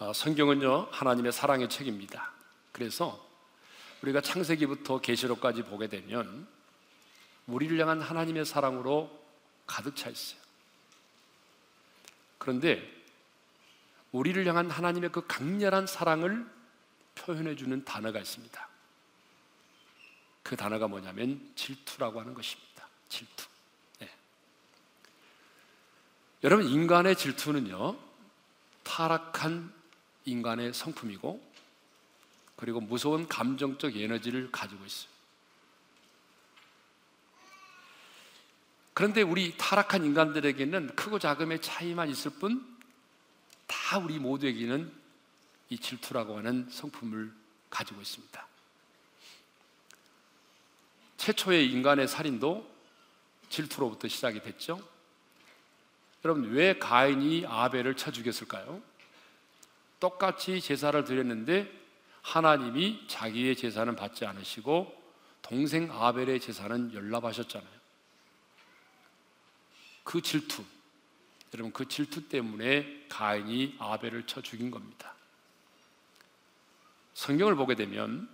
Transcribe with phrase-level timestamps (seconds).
[0.00, 2.32] 어, 성경은요 하나님의 사랑의 책입니다.
[2.72, 3.22] 그래서
[4.00, 6.48] 우리가 창세기부터 계시록까지 보게 되면
[7.46, 9.10] 우리를 향한 하나님의 사랑으로
[9.66, 10.40] 가득 차 있어요.
[12.38, 12.82] 그런데
[14.10, 16.50] 우리를 향한 하나님의 그 강렬한 사랑을
[17.14, 18.68] 표현해 주는 단어가 있습니다.
[20.42, 22.88] 그 단어가 뭐냐면 질투라고 하는 것입니다.
[23.10, 23.46] 질투.
[23.98, 24.10] 네.
[26.42, 27.98] 여러분 인간의 질투는요
[28.82, 29.79] 타락한
[30.30, 31.50] 인간의 성품이고
[32.56, 35.10] 그리고 무서운 감정적 에너지를 가지고 있어요.
[38.92, 42.70] 그런데 우리 타락한 인간들에게는 크고 작음의 차이만 있을 뿐
[43.90, 44.92] 다 우리 모두에게는
[45.68, 47.32] 이 질투라고 하는 성품을
[47.70, 48.46] 가지고 있습니다.
[51.16, 52.68] 최초의 인간의 살인도
[53.48, 54.80] 질투로부터 시작이 됐죠.
[56.24, 58.82] 여러분, 왜 가인이 아벨을 쳐 죽였을까요?
[60.00, 61.70] 똑같이 제사를 드렸는데
[62.22, 64.98] 하나님이 자기의 제사는 받지 않으시고
[65.42, 67.80] 동생 아벨의 제사는 연락하셨잖아요.
[70.04, 70.64] 그 질투,
[71.54, 75.14] 여러분 그 질투 때문에 가인이 아벨을 쳐 죽인 겁니다.
[77.14, 78.28] 성경을 보게 되면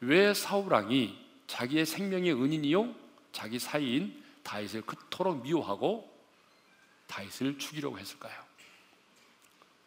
[0.00, 2.94] 왜 사울왕이 자기의 생명의 은인이요
[3.32, 6.12] 자기 사이인 다윗을 그토록 미워하고
[7.06, 8.34] 다윗을 죽이려고 했을까요?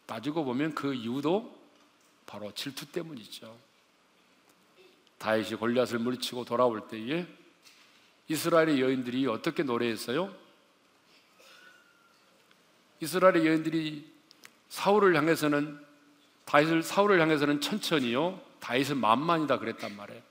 [0.08, 1.56] 따지고 보면 그 이유도
[2.26, 3.56] 바로 질투 때문이죠.
[5.20, 7.28] 다윗이 골리앗을 물리치고 돌아올 때에
[8.28, 10.34] 이스라엘의 여인들이 어떻게 노래했어요?
[13.00, 14.12] 이스라엘의 여인들이
[14.70, 15.86] 사울을 향해서는
[16.46, 20.22] 다윗을 사울을 향해서는 천천히요, 다윗은 만만이다 그랬단 말이에요.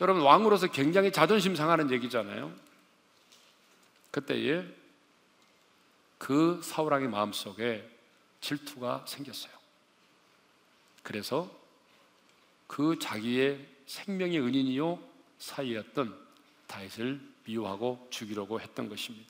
[0.00, 2.52] 여러분 왕으로서 굉장히 자존심 상하는 얘기잖아요.
[4.10, 4.64] 그때에
[6.22, 7.84] 그 사울 왕의 마음 속에
[8.40, 9.52] 질투가 생겼어요.
[11.02, 11.50] 그래서
[12.68, 15.02] 그 자기의 생명의 은인이요
[15.38, 16.16] 사이였던
[16.68, 19.28] 다윗을 미워하고 죽이려고 했던 것입니다.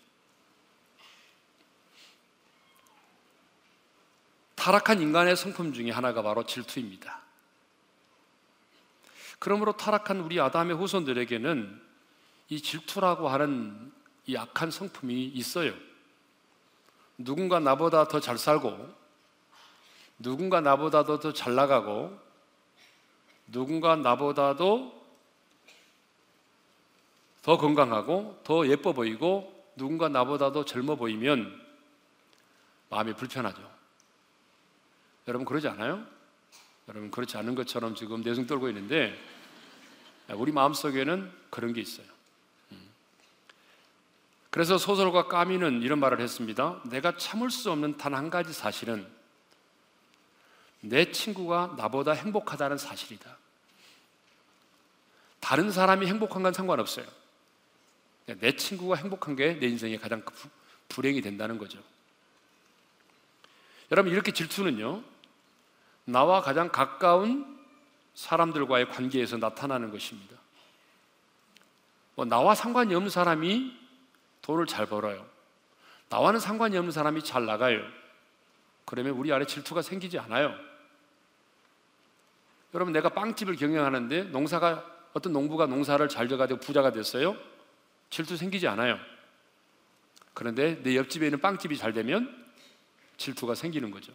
[4.54, 7.22] 타락한 인간의 성품 중에 하나가 바로 질투입니다.
[9.38, 11.82] 그러므로 타락한 우리 아담의 후손들에게는
[12.50, 13.90] 이 질투라고 하는
[14.26, 15.72] 이 악한 성품이 있어요.
[17.24, 18.94] 누군가 나보다 더 잘 살고,
[20.18, 22.18] 누군가 나보다도 더 잘 나가고,
[23.46, 25.02] 누군가 나보다도
[27.42, 31.60] 더 건강하고, 더 예뻐 보이고, 누군가 나보다도 젊어 보이면
[32.90, 33.70] 마음이 불편하죠.
[35.28, 36.04] 여러분 그러지 않아요?
[36.88, 39.16] 여러분 그렇지 않은 것처럼 지금 내숭 떨고 있는데
[40.34, 42.06] 우리 마음속에는 그런 게 있어요.
[44.52, 44.54] 음.
[44.54, 46.80] 그래서 소설가 까미는 이런 말을 했습니다.
[46.84, 49.06] 내가 참을 수 없는 단 한 가지 사실은
[50.80, 53.38] 내 친구가 나보다 행복하다는 사실이다.
[55.40, 57.06] 다른 사람이 행복한 건 상관없어요.
[58.26, 60.22] 내 친구가 행복한 게 내 인생의 가장
[60.88, 61.78] 불행이 된다는 거죠.
[63.90, 65.02] 여러분 이렇게 질투는요
[66.04, 67.58] 나와 가장 가까운
[68.14, 70.36] 사람들과의 관계에서 나타나는 것입니다.
[72.16, 73.81] 뭐 나와 상관이 없는 사람이
[74.42, 75.26] 돈을 잘 벌어요.
[76.08, 77.80] 나와는 상관이 없는 사람이 잘 나가요.
[78.84, 80.54] 그러면 우리 안에 질투가 생기지 않아요.
[82.74, 87.36] 여러분 내가 빵집을 경영하는데 농사가 어떤 농부가 농사를 잘 져가지고 부자가 됐어요.
[88.10, 88.98] 질투 생기지 않아요.
[90.34, 92.44] 그런데 내 옆집에 있는 빵집이 잘 되면
[93.16, 94.12] 질투가 생기는 거죠.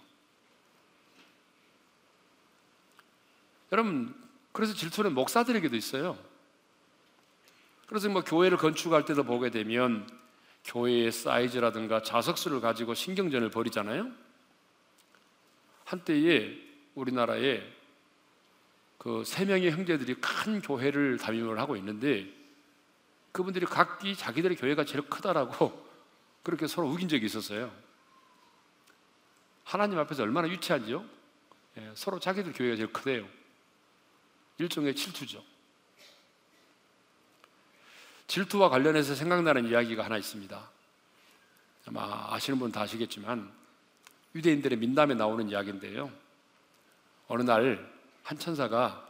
[3.72, 4.16] 여러분,
[4.52, 6.18] 그래서 질투는 목사들에게도 있어요.
[7.88, 10.08] 그래서 뭐 교회를 건축할 때도 보게 되면
[10.66, 14.12] 교회의 사이즈라든가 자석수를 가지고 신경전을 벌이잖아요.
[15.86, 16.56] 한때에
[16.96, 17.78] 우리나라에
[18.98, 22.28] 그 세 명의 형제들이 큰 교회를 담임을 하고 있는데
[23.32, 25.88] 그분들이 각기 자기들의 교회가 제일 크다라고
[26.44, 27.72] 그렇게 서로 우긴 적이 있었어요.
[29.64, 31.06] 하나님 앞에서 얼마나 유치한지요?
[31.78, 33.28] 예, 서로 자기들 교회가 제일 크대요.
[34.58, 35.44] 일종의 질투죠.
[38.28, 40.70] 질투와 관련해서 생각나는 이야기가 하나 있습니다.
[41.88, 43.52] 아마 아시는 분다 아시겠지만
[44.36, 46.12] 유대인들의 민담에 나오는 이야기인데요.
[47.28, 47.98] 어느 날
[48.28, 49.08] 한 천사가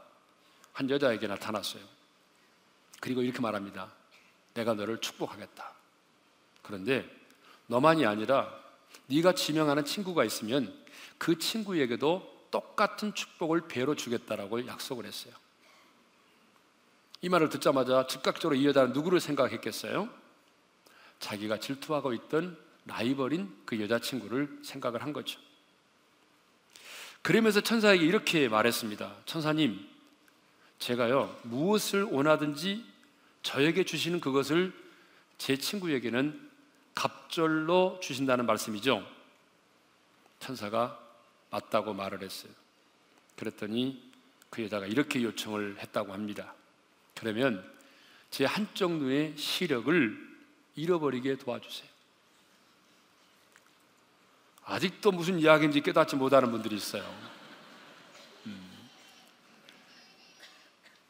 [0.74, 1.82] 한 여자에게 나타났어요.
[3.00, 3.92] 그리고 이렇게 말합니다.
[4.54, 5.74] 내가 너를 축복하겠다.
[6.62, 7.04] 그런데
[7.66, 8.54] 너만이 아니라
[9.08, 10.72] 네가 지명하는 친구가 있으면
[11.18, 15.34] 그 친구에게도 똑같은 축복을 배로 주겠다라고 약속을 했어요.
[17.22, 20.10] 이 말을 듣자마자 즉각적으로 이 여자는 누구를 생각했겠어요?
[21.20, 25.40] 자기가 질투하고 있던 라이벌인 그 여자친구를 생각을 한 거죠.
[27.22, 29.16] 그러면서 천사에게 이렇게 말했습니다.
[29.26, 29.86] 천사님,
[30.80, 32.86] 제가요, 무엇을 원하든지
[33.42, 34.74] 저에게 주시는 그것을
[35.38, 36.50] 제 친구에게는
[36.94, 39.06] 갑절로 주신다는 말씀이죠.
[40.40, 41.00] 천사가
[41.50, 42.52] 맞다고 말을 했어요.
[43.36, 44.02] 그랬더니
[44.50, 46.54] 그 여자가 이렇게 요청을 했다고 합니다.
[47.20, 47.64] 그러면
[48.30, 50.28] 제 한쪽 눈의 시력을
[50.76, 51.90] 잃어버리게 도와주세요.
[54.66, 57.04] 아직도 무슨 이야기인지 깨닫지 못하는 분들이 있어요.
[58.46, 58.70] 음.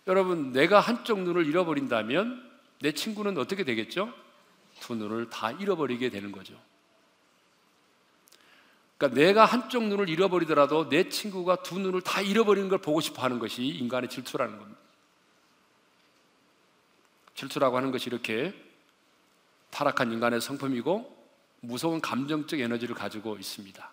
[0.06, 2.48] 여러분, 내가 한쪽 눈을 잃어버린다면
[2.82, 4.14] 내 친구는 어떻게 되겠죠?
[4.80, 6.54] 두 눈을 다 잃어버리게 되는 거죠.
[8.98, 13.40] 그러니까 내가 한쪽 눈을 잃어버리더라도 내 친구가 두 눈을 다 잃어버리는 걸 보고 싶어 하는
[13.40, 14.87] 것이 인간의 질투라는 겁니다.
[17.38, 18.54] 질투라고 하는 것이 이렇게
[19.70, 21.16] 타락한 인간의 성품이고
[21.62, 23.92] 무서운 감정적 에너지를 가지고 있습니다.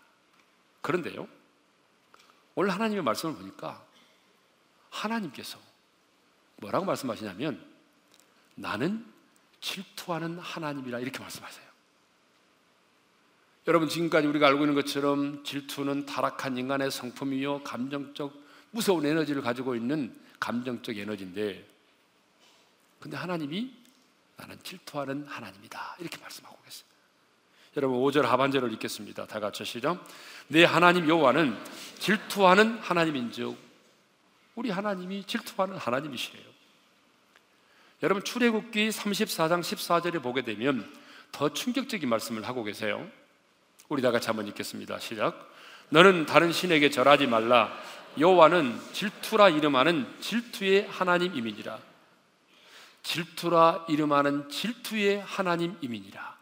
[0.80, 1.28] 그런데요,
[2.54, 3.84] 오늘 하나님의 말씀을 보니까
[4.90, 5.58] 하나님께서
[6.56, 7.62] 뭐라고 말씀하시냐면
[8.54, 9.04] 나는
[9.60, 11.64] 질투하는 하나님이라 이렇게 말씀하세요.
[13.66, 20.18] 여러분 지금까지 우리가 알고 있는 것처럼 질투는 타락한 인간의 성품이요 감정적 무서운 에너지를 가지고 있는
[20.40, 21.73] 감정적 에너지인데
[23.04, 23.70] 근데 하나님이
[24.38, 26.86] 나는 질투하는 하나님이다 이렇게 말씀하고 계세요.
[27.76, 29.26] 여러분 5절 하반절을 읽겠습니다.
[29.26, 30.02] 다 같이 시작.
[30.48, 31.54] 내 하나님 여호와는
[31.98, 33.58] 질투하는 하나님인즉
[34.54, 36.46] 우리 하나님이 질투하는 하나님이시래요.
[38.02, 40.90] 여러분 출애굽기 34장 14절에 보게 되면
[41.30, 43.06] 더 충격적인 말씀을 하고 계세요.
[43.90, 44.98] 우리 다 같이 한번 읽겠습니다.
[44.98, 45.52] 시작.
[45.90, 47.70] 너는 다른 신에게 절하지 말라.
[48.18, 51.92] 여호와는 질투라 이름하는 질투의 하나님이니라.
[53.04, 56.36] 질투라 이름하는 질투의 하나님이니라.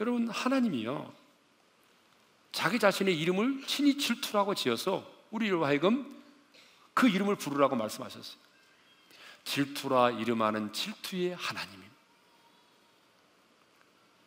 [0.00, 1.12] 여러분 하나님이요.
[2.52, 6.22] 자기 자신의 이름을 친히 질투라고 지어서 우리로 하여금
[6.94, 8.40] 그 이름을 부르라고 말씀하셨어요.
[9.44, 11.82] 질투라 이름하는 질투의 하나님.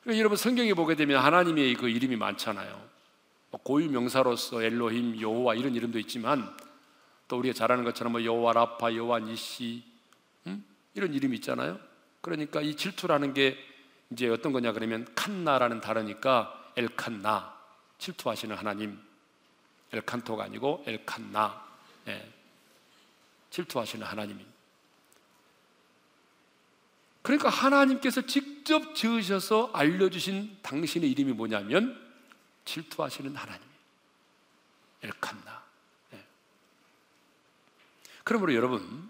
[0.01, 2.89] 그러니까 여러분 성경에 보게 되면 하나님의 그 이름이 많잖아요.
[3.51, 6.55] 뭐 고유 명사로서 엘로힘, 여호와 이런 이름도 있지만
[7.27, 9.83] 또 우리가 잘 아는 것처럼 뭐 여호와 라파, 여호와 니시
[10.47, 10.63] 음?
[10.95, 11.79] 이런 이름이 있잖아요.
[12.21, 13.57] 그러니까 이 질투라는 게
[14.11, 17.55] 이제 어떤 거냐 그러면 칸나라는 다르니까 엘칸나
[17.99, 18.99] 질투하시는 하나님
[19.91, 21.65] 엘칸토가 아니고 엘칸나
[22.07, 22.33] 예.
[23.49, 24.51] 질투하시는 하나님입니다.
[27.21, 31.99] 그러니까 하나님께서 직접 지으셔서 알려주신 당신의 이름이 뭐냐면
[32.65, 33.63] 질투하시는 하나님.
[35.01, 35.63] 엘칸나.
[36.11, 36.25] 네.
[38.23, 39.09] 그러므로 여러분,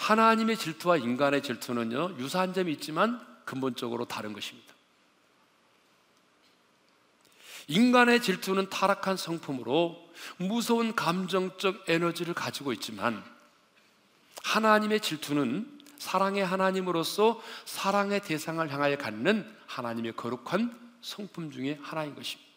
[0.00, 4.74] 하나님의 질투와 인간의 질투는요, 유사한 점이 있지만 근본적으로 다른 것입니다.
[7.68, 13.22] 인간의 질투는 타락한 성품으로 무서운 감정적 에너지를 가지고 있지만
[14.42, 22.50] 하나님의 질투는 사랑의 하나님으로서 사랑의 대상을 향하여 갖는 하나님의 거룩한 성품 중에 하나인 것입니다.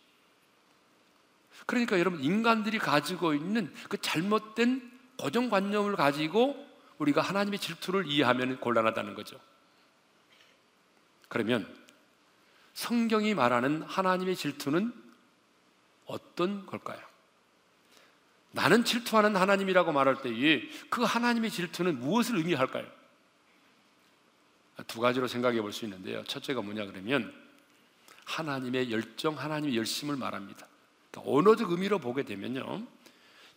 [1.66, 6.73] 그러니까 여러분 인간들이 가지고 있는 그 잘못된 고정관념을 가지고
[7.04, 9.40] 우리가 하나님의 질투를 이해하면 곤란하다는 거죠.
[11.28, 11.68] 그러면
[12.74, 14.94] 성경이 말하는 하나님의 질투는
[16.06, 17.00] 어떤 걸까요?
[18.52, 22.86] 나는 질투하는 하나님이라고 말할 때에 그 하나님의 질투는 무엇을 의미할까요?
[24.88, 26.24] 두 가지로 생각해 볼 수 있는데요.
[26.26, 27.34] 첫째가 뭐냐 그러면
[28.26, 30.68] 하나님의 열정, 하나님의 열심을 말합니다.
[31.12, 32.86] 그러니까 언어적 의미로 보게 되면요.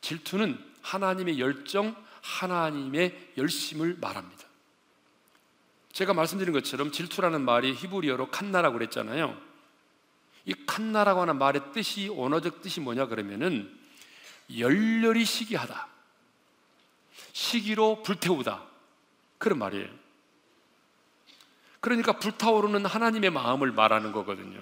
[0.01, 1.95] 질투는 하나님의 열정,
[2.27, 4.45] 하나님의 열심을 말합니다.
[5.93, 9.41] 제가 말씀드린 것처럼 질투라는 말이 히브리어로 칸나라고 그랬잖아요.
[10.45, 13.75] 이 칸나라고 하는 말의 뜻이 언어적 뜻이 뭐냐 그러면은
[14.59, 15.89] 열렬히 시기하다.
[17.33, 18.63] 시기로 불태우다.
[19.39, 19.89] 그런 말이에요.
[21.81, 24.61] 그러니까 불타오르는 하나님의 마음을 말하는 거거든요.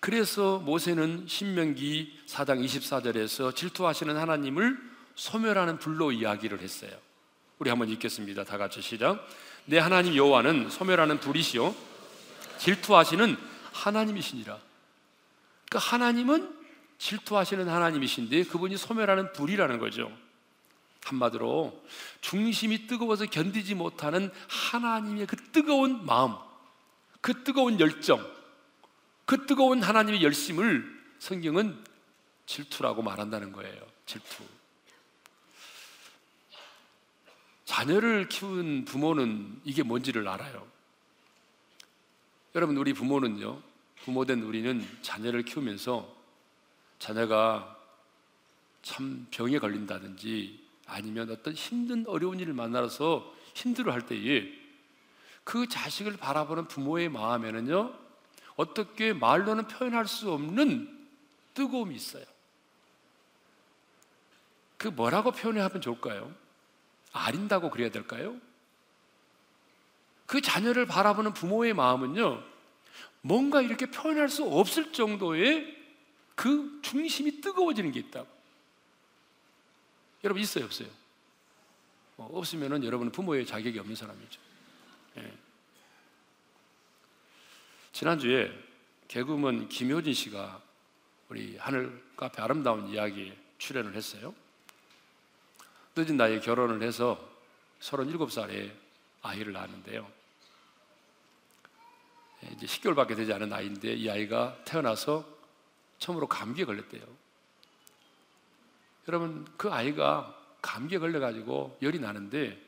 [0.00, 6.92] 그래서 모세는 신명기 4장 24절에서 질투하시는 하나님을 소멸하는 불로 이야기를 했어요.
[7.58, 8.44] 우리 한번 읽겠습니다.
[8.44, 9.26] 다 같이 시작.
[9.64, 11.74] 내 하나님 여호와는 소멸하는 불이시요
[12.58, 13.36] 질투하시는
[13.72, 14.58] 하나님이시니라.
[15.68, 16.54] 그러니까 하나님은
[16.98, 20.10] 질투하시는 하나님이신데 그분이 소멸하는 불이라는 거죠.
[21.04, 21.84] 한마디로
[22.20, 26.34] 중심이 뜨거워서 견디지 못하는 하나님의 그 뜨거운 마음,
[27.20, 28.26] 그 뜨거운 열정,
[29.24, 30.84] 그 뜨거운 하나님의 열심을
[31.18, 31.84] 성경은
[32.46, 33.80] 질투라고 말한다는 거예요.
[34.04, 34.44] 질투.
[37.66, 40.66] 자녀를 키운 부모는 이게 뭔지를 알아요.
[42.54, 43.60] 여러분, 우리 부모는요,
[44.04, 46.10] 부모된 우리는 자녀를 키우면서
[46.98, 47.76] 자녀가
[48.82, 54.48] 참 병에 걸린다든지 아니면 어떤 힘든 어려운 일을 만나서 힘들어 할 때에
[55.42, 57.92] 그 자식을 바라보는 부모의 마음에는요,
[58.54, 61.08] 어떻게 말로는 표현할 수 없는
[61.52, 62.24] 뜨거움이 있어요.
[64.78, 66.45] 그 뭐라고 표현하면 좋을까요?
[67.16, 68.36] 아린다고 그래야 될까요?
[70.26, 72.42] 그 자녀를 바라보는 부모의 마음은요,
[73.22, 75.76] 뭔가 이렇게 표현할 수 없을 정도의
[76.34, 78.28] 그 중심이 뜨거워지는 게 있다고.
[80.24, 80.88] 여러분 있어요, 없어요?
[82.16, 84.40] 어, 없으면은 여러분은 부모의 자격이 없는 사람이죠.
[85.18, 85.32] 예.
[87.92, 88.52] 지난주에
[89.08, 90.60] 개그맨 김효진 씨가
[91.28, 94.34] 우리 하늘 카페 아름다운 이야기에 출연을 했어요.
[95.96, 97.18] 늦은 나이에 결혼을 해서
[97.80, 98.70] 37살에
[99.22, 100.06] 아이를 낳았는데요.
[102.44, 105.24] 예, 이제 10개월밖에 되지 않은 아이인데 이 아이가 태어나서
[105.98, 107.02] 처음으로 감기에 걸렸대요.
[109.08, 112.60] 여러분 그 아이가 감기에 걸려가지고 열이 나는데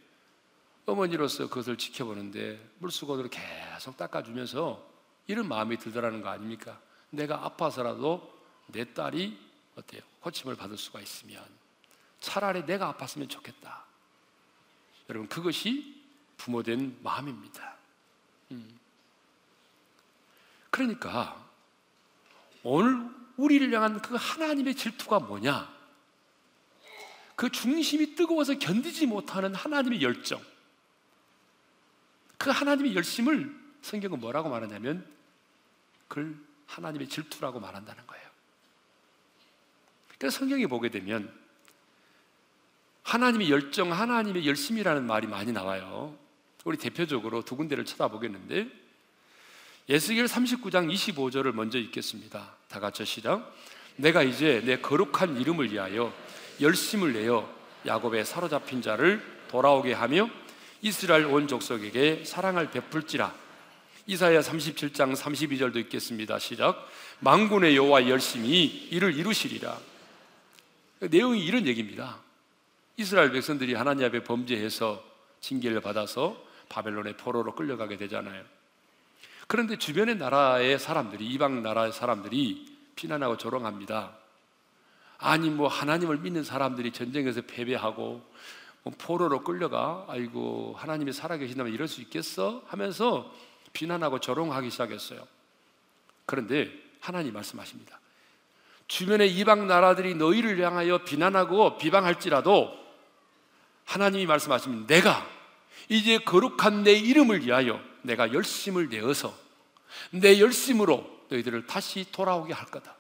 [0.87, 4.89] 어머니로서 그것을 지켜보는데 물수건으로 계속 닦아주면서
[5.27, 6.81] 이런 마음이 들더라는 거 아닙니까?
[7.11, 8.33] 내가 아파서라도
[8.69, 9.39] 내 딸이
[9.77, 10.01] 어때요?
[10.25, 11.58] 호침을 받을 수가 있으면
[12.21, 13.85] 차라리 내가 아팠으면 좋겠다.
[15.09, 16.03] 여러분 그것이
[16.37, 17.77] 부모된 마음입니다.
[18.53, 18.79] 음.
[20.71, 21.45] 그러니까
[22.63, 25.77] 오늘 우리를 향한 그 하나님의 질투가 뭐냐?
[27.37, 30.43] 그 중심이 뜨거워서 견디지 못하는 하나님의 열정.
[32.37, 35.07] 그 하나님의 열심을 성경은 뭐라고 말하냐면
[36.09, 38.29] 그걸 하나님의 질투라고 말한다는 거예요.
[40.19, 41.33] 그래서 성경에 보게 되면
[43.09, 46.15] 하나님의 열정, 하나님의 열심이라는 말이 많이 나와요.
[46.65, 48.69] 우리 대표적으로 두 군데를 쳐다보겠는데
[49.89, 52.55] 예수겔 39장 25절을 먼저 읽겠습니다.
[52.69, 53.51] 다 같이 시작.
[53.97, 56.13] 내가 이제 내 거룩한 이름을 위하여
[56.61, 57.49] 열심을 내어
[57.87, 60.29] 야곱의 사로잡힌 자를 돌아오게 하며
[60.83, 63.35] 이스라엘 온 족속에게 사랑을 베풀지라.
[64.07, 66.39] 이사야 37장 32절도 읽겠습니다.
[66.39, 66.87] 시작.
[67.21, 69.79] 망군의 여호와 열심히 이를 이루시리라.
[71.01, 72.28] 내용이 이런 얘기입니다.
[72.99, 75.03] 이스라엘 백성들이 하나님 앞에 범죄해서
[75.41, 76.37] 징계를 받아서
[76.69, 78.45] 바벨론의 포로로 끌려가게 되잖아요.
[79.47, 84.17] 그런데 주변의 나라의 사람들이 이방 나라의 사람들이 비난하고 조롱합니다.
[85.19, 88.21] 아니 뭐 하나님을 믿는 사람들이 전쟁에서 패배하고
[88.83, 93.33] 뭐 포로로 끌려가 아이고 하나님이 살아계신다면 이럴 수 있겠어 하면서
[93.73, 95.25] 비난하고 조롱하기 시작했어요.
[96.27, 98.01] 그런데 하나님 말씀하십니다.
[98.89, 102.78] 주변의 이방 나라들이 너희를 향하여 비난하고 비방할지라도
[103.89, 105.27] 하나님이 말씀하시면 내가
[105.89, 109.35] 이제 거룩한 내 이름을 위하여 내가 열심을 내어서
[110.11, 112.95] 내 열심으로 너희들을 다시 돌아오게 할 거다.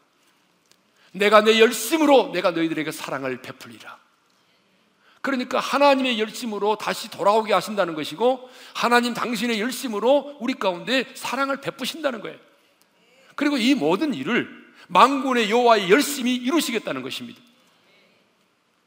[1.12, 3.98] 내가 내 열심으로 내가 너희들에게 사랑을 베풀리라.
[5.20, 12.38] 그러니까 하나님의 열심으로 다시 돌아오게 하신다는 것이고 하나님 당신의 열심으로 우리 가운데 사랑을 베푸신다는 거예요.
[13.34, 14.48] 그리고 이 모든 일을
[14.88, 17.42] 망군의 여호와의 열심히 이루시겠다는 것입니다.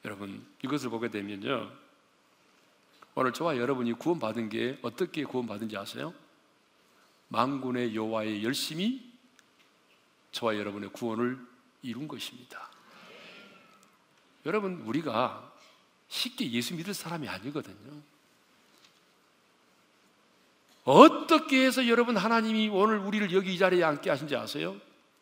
[0.03, 1.81] 여러분 이것을 보게 되면요.
[3.15, 6.13] 오늘 저와 여러분이 구원받은 게 어떻게 구원받은지 아세요?
[7.27, 9.11] 망군의 여호와의 열심히
[10.31, 11.39] 저와 여러분의 구원을
[11.81, 12.69] 이룬 것입니다.
[14.45, 15.51] 여러분 우리가
[16.07, 18.01] 쉽게 예수 믿을 사람이 아니거든요.
[20.83, 24.75] 어떻게 해서 여러분 하나님이 오늘 우리를 여기 이 자리에 앉게 하신지 아세요?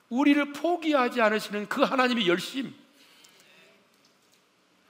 [0.09, 2.73] 우리를 포기하지 않으시는 그 하나님의 열심.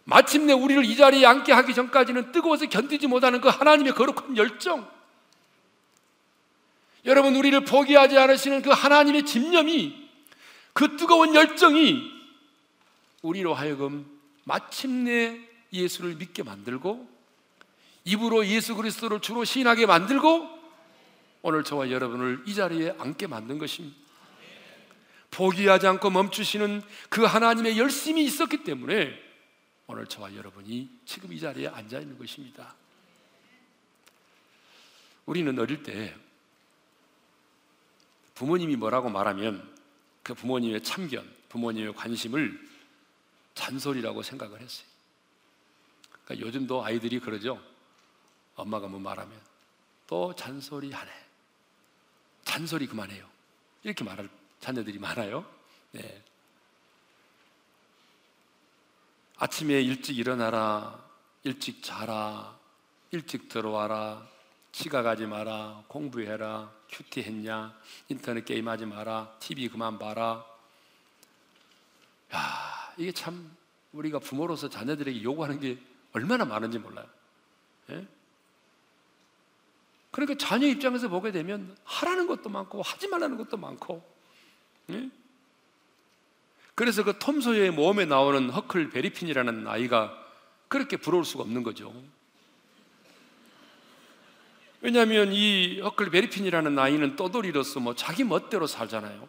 [0.10, 4.90] 마침내 우리를 이 자리에 앉게 하기 전까지는 뜨거워서 견디지 못하는 그 하나님의 거룩한 열정.
[7.06, 10.10] 여러분, 우리를 포기하지 않으시는 그 하나님의 집념이,
[10.74, 12.12] 그 뜨거운 열정이
[13.22, 14.08] 우리로 하여금
[14.46, 15.40] 마침내
[15.72, 17.08] 예수를 믿게 만들고,
[18.04, 20.50] 입으로 예수 그리스도를 주로 시인하게 만들고,
[21.44, 23.96] 오늘 저와 여러분을 이 자리에 앉게 만든 것입니다.
[25.30, 29.29] 포기하지 않고 멈추시는 그 하나님의 열심이 있었기 때문에
[29.92, 32.76] 오늘 저와 여러분이 지금 이 자리에 앉아 있는 것입니다.
[35.26, 36.16] 우리는 어릴 때
[38.36, 39.76] 부모님이 뭐라고 말하면
[40.22, 42.70] 그 부모님의 참견, 부모님의 관심을
[43.56, 44.88] 잔소리라고 생각을 했어요.
[46.24, 47.60] 그러니까 요즘도 아이들이 그러죠.
[48.54, 49.42] 엄마가 뭐 말하면
[50.06, 51.12] 또 잔소리 하네.
[52.46, 53.28] 잔소리 그만해요.
[53.82, 54.30] 이렇게 말할
[54.60, 55.52] 자녀들이 많아요.
[55.94, 56.24] 네.
[59.42, 61.02] 아침에 일찍 일어나라,
[61.44, 62.58] 일찍 자라,
[63.12, 64.28] 일찍 들어와라,
[64.74, 67.74] 지각하지 마라, 공부해라, 큐티 했냐,
[68.10, 70.46] 인터넷 게임 하지 마라, TV 그만 봐라.
[72.98, 73.56] 이게 참
[73.94, 75.80] 우리가 부모로서 자녀들에게 요구하는 게
[76.12, 77.08] 얼마나 많은지 몰라요.
[77.92, 78.06] 예?
[80.12, 84.04] 그러니까 자녀 입장에서 보게 되면 하라는 것도 많고 하지 말라는 것도 많고.
[84.90, 85.10] 예?
[86.80, 90.18] 그래서 그 톰소의 모험에 나오는 허클 베리핀이라는 아이가
[90.70, 91.94] 그렇게 부러울 수가 없는 거죠.
[94.80, 99.28] 왜냐하면 이 허클 베리핀이라는 아이는 떠돌이로서 뭐 자기 멋대로 살잖아요.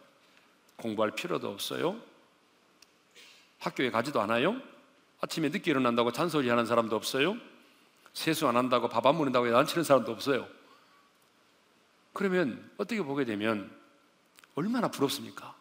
[0.77, 1.99] 공부할 필요도 없어요.
[3.59, 4.55] 학교에 가지도 않아요.
[5.19, 7.35] 아침에 늦게 일어난다고 잔소리 하는 사람도 없어요.
[8.13, 10.47] 세수 안 한다고 밥 안 먹는다고 난치는 사람도 없어요.
[12.13, 13.69] 그러면 어떻게 보게 되면
[14.55, 15.59] 얼마나 부럽습니까?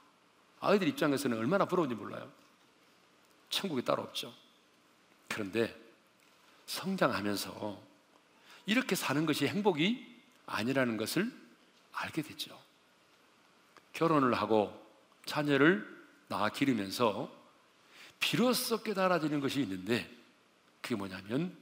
[0.60, 2.30] 아이들 입장에서는 얼마나 부러운지 몰라요.
[3.48, 4.32] 천국이 따로 없죠.
[5.28, 5.76] 그런데
[6.66, 7.82] 성장하면서
[8.66, 10.06] 이렇게 사는 것이 행복이
[10.46, 11.32] 아니라는 것을
[11.92, 12.58] 알게 됐죠.
[13.92, 14.86] 결혼을 하고
[15.26, 15.86] 자녀를
[16.28, 17.30] 낳아 기르면서
[18.20, 20.08] 비로소 깨달아지는 것이 있는데
[20.80, 21.56] 그게 뭐냐면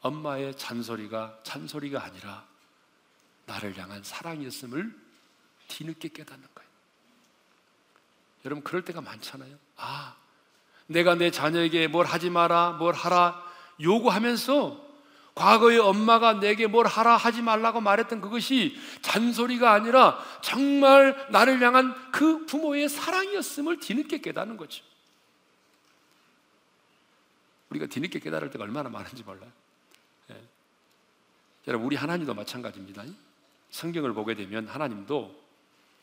[0.00, 2.46] 엄마의 잔소리가 잔소리가 아니라
[3.46, 4.98] 나를 향한 사랑이었음을
[5.68, 6.59] 뒤늦게 깨닫는 거예요.
[8.44, 9.56] 여러분 그럴 때가 많잖아요.
[9.76, 10.16] 아,
[10.86, 13.42] 내가 내 자녀에게 뭘 하지 마라, 뭘 하라
[13.80, 14.90] 요구하면서
[15.34, 22.44] 과거에 엄마가 내게 뭘 하라 하지 말라고 말했던 그것이 잔소리가 아니라 정말 나를 향한 그
[22.46, 24.84] 부모의 사랑이었음을 뒤늦게 깨닫는 거죠.
[27.70, 29.50] 우리가 뒤늦게 깨달을 때가 얼마나 많은지 몰라요.
[30.30, 30.36] 예.
[31.68, 33.04] 여러분, 우리 하나님도 마찬가지입니다.
[33.70, 35.40] 성경을 보게 되면 하나님도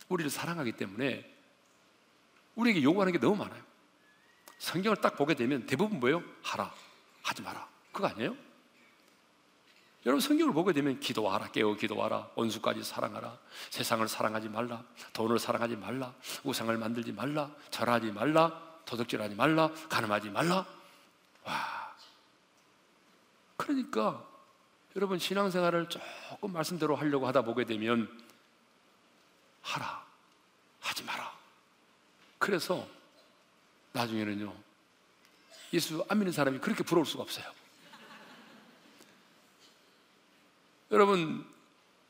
[0.07, 1.36] 우리를 사랑하기 때문에
[2.57, 3.61] 우리에게 요구하는 게 너무 많아요.
[4.57, 6.23] 성경을 딱 보게 되면 대부분 뭐예요?
[6.41, 6.73] 하라,
[7.21, 7.67] 하지 마라.
[7.91, 8.35] 그거 아니에요?
[10.05, 13.37] 여러분 성경을 보게 되면 기도하라, 깨어 기도하라, 원수까지 사랑하라,
[13.69, 20.65] 세상을 사랑하지 말라, 돈을 사랑하지 말라, 우상을 만들지 말라, 절하지 말라, 도덕질하지 말라, 가늠하지 말라.
[21.43, 21.95] 와.
[23.57, 24.25] 그러니까
[24.95, 28.09] 여러분 신앙생활을 조금 말씀대로 하려고 하다 보게 되면
[29.61, 30.05] 하라,
[30.79, 31.36] 하지 마라.
[32.37, 32.87] 그래서
[33.93, 34.53] 나중에는요
[35.73, 37.45] 예수 안 믿는 사람이 그렇게 부러울 수가 없어요.
[40.91, 41.45] 여러분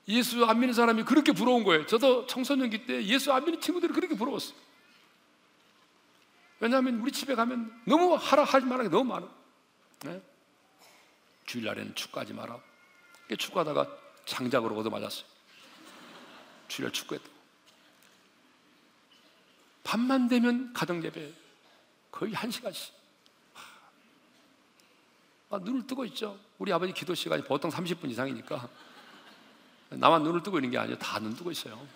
[0.07, 1.85] 예수 안 믿는 사람이 그렇게 부러운 거예요.
[1.85, 4.55] 저도 청소년기 때 예수 안 믿는 친구들이 그렇게 부러웠어요.
[6.59, 9.27] 왜냐하면 우리 집에 가면 너무 하라 하지 말라 게 너무 많아.
[10.03, 10.21] 네?
[11.45, 12.59] 주일날에는 축구하지 마라.
[13.37, 13.87] 축구하다가
[14.25, 15.25] 장작으로 얻어맞았어요.
[16.67, 17.36] 주일날 축구했다.
[19.87, 21.31] 밤만 되면 가정 예배
[22.11, 22.93] 거의 한 시간씩.
[25.49, 26.37] 아, 눈을 뜨고 있죠.
[26.57, 28.67] 우리 아버지 기도 시간이 보통 30분 이상이니까
[29.91, 30.97] 나만 눈을 뜨고 있는 게 아니에요.
[30.97, 31.87] 다 눈 뜨고 있어요.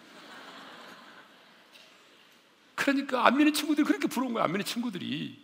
[2.75, 4.45] 그러니까 안 믿는 친구들이 그렇게 부러운 거예요.
[4.45, 5.37] 안 믿는 친구들이.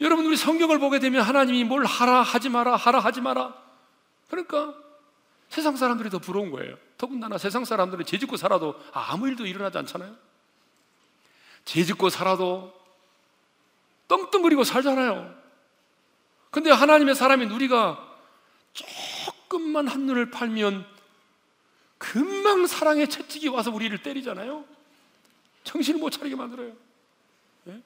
[0.00, 3.54] 여러분 우리 성경을 보게 되면 하나님이 뭘 하라 하지 마라 하라 하지 마라.
[4.28, 4.74] 그러니까
[5.50, 6.76] 세상 사람들이 더 부러운 거예요.
[6.98, 10.14] 더군다나 세상 사람들은 죄 짓고 살아도 아무 일도 일어나지 않잖아요.
[11.64, 12.72] 죄 짓고 살아도
[14.08, 15.34] 떵떵거리고 살잖아요.
[16.50, 18.02] 근데 하나님의 사람인 우리가
[18.72, 20.86] 조금만 한눈을 팔면
[21.98, 24.64] 금방 사랑의 채찍이 와서 우리를 때리잖아요.
[25.64, 26.72] 정신을 못 차리게 만들어요.
[27.64, 27.82] 네?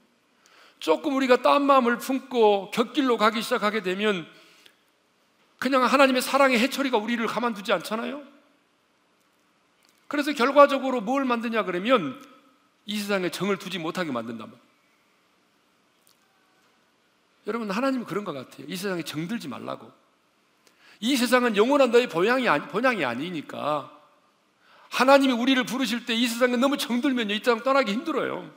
[0.79, 4.29] 조금 우리가 딴 마음을 품고 곁길로 가기 시작하게 되면
[5.59, 8.23] 그냥 하나님의 사랑의 해처리가 우리를 가만두지 않잖아요.
[10.11, 12.21] 그래서 결과적으로 뭘 만드냐 그러면
[12.85, 14.51] 이 세상에 정을 두지 못하게 말이에요.
[17.47, 18.67] 여러분 하나님은 그런 것 같아요.
[18.69, 19.93] 이 세상에 정들지 말라고.
[20.99, 23.97] 이 세상은 영원한 너의 본향이, 아니, 본향이 아니니까
[24.91, 28.51] 하나님이 우리를 부르실 때 이 세상에 너무 정들면 이땅 떠나기 힘들어요.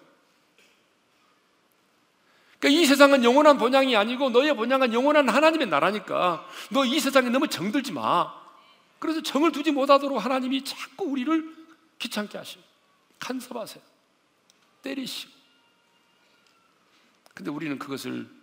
[2.60, 7.48] 그러니까 이 세상은 영원한 본향이 아니고 너의 본향은 영원한 하나님의 나라니까 너 이 세상에 너무
[7.48, 8.42] 정들지 마.
[9.04, 11.54] 그래서 정을 두지 못하도록 하나님이 자꾸 우리를
[12.00, 12.63] 귀찮게 하시고
[13.20, 13.84] 간섭하세요.
[14.82, 15.30] 때리시고.
[17.34, 18.34] 근데 우리는 그것을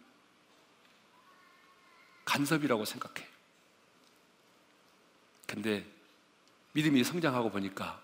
[2.26, 3.26] 간섭이라고 생각해.
[5.46, 5.90] 근데
[6.72, 8.02] 믿음이 성장하고 보니까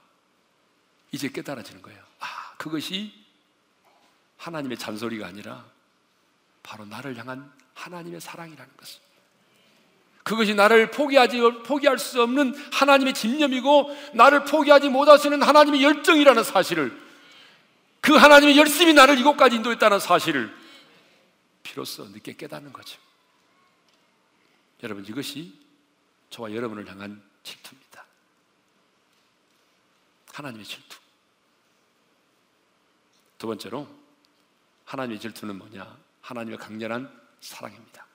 [1.12, 2.02] 이제 깨달아지는 거예요.
[2.20, 3.12] 아, 그것이
[4.38, 5.70] 하나님의 잔소리가 아니라
[6.62, 9.05] 바로 나를 향한 하나님의 사랑이라는 것을.
[10.26, 17.00] 그것이 나를 포기하지, 포기할 수 없는 하나님의 집념이고 나를 포기하지 못하시는 하나님의 열정이라는 사실을
[18.00, 20.52] 그 하나님이 열심히 나를 이곳까지 인도했다는 사실을
[21.62, 22.98] 비로소 늦게 깨닫는 거죠.
[24.82, 25.56] 여러분 이것이
[26.30, 28.04] 저와 여러분을 향한 질투입니다.
[30.32, 30.98] 하나님의 질투.
[33.38, 33.86] 두 번째로
[34.86, 35.96] 하나님의 질투는 뭐냐?
[36.20, 38.06] 하나님의 강렬한 사랑입니다.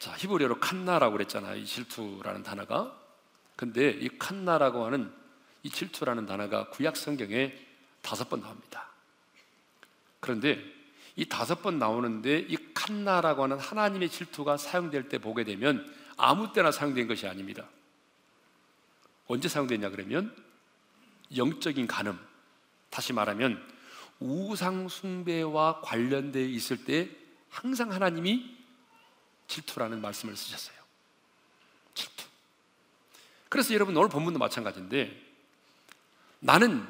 [0.00, 1.56] 자, 히브리어로 칸나라고 그랬잖아요.
[1.56, 2.98] 이 질투라는 단어가.
[3.54, 5.12] 근데 이 칸나라고 하는
[5.62, 7.54] 이 질투라는 단어가 구약 성경에
[8.00, 8.88] 다섯 번 나옵니다.
[10.18, 10.58] 그런데
[11.16, 15.86] 이 다섯 번 나오는데 이 칸나라고 하는 하나님의 질투가 사용될 때 보게 되면
[16.16, 17.68] 아무 때나 사용된 것이 아닙니다.
[19.26, 20.34] 언제 사용되냐 그러면
[21.36, 22.18] 영적인 간음,
[22.88, 23.62] 다시 말하면
[24.18, 27.10] 우상 숭배와 관련되어 있을 때
[27.50, 28.59] 항상 하나님이
[29.50, 30.76] 질투라는 말씀을 쓰셨어요.
[31.94, 32.24] 질투.
[33.48, 35.20] 그래서 여러분 오늘 본문도 마찬가지인데
[36.38, 36.86] 나는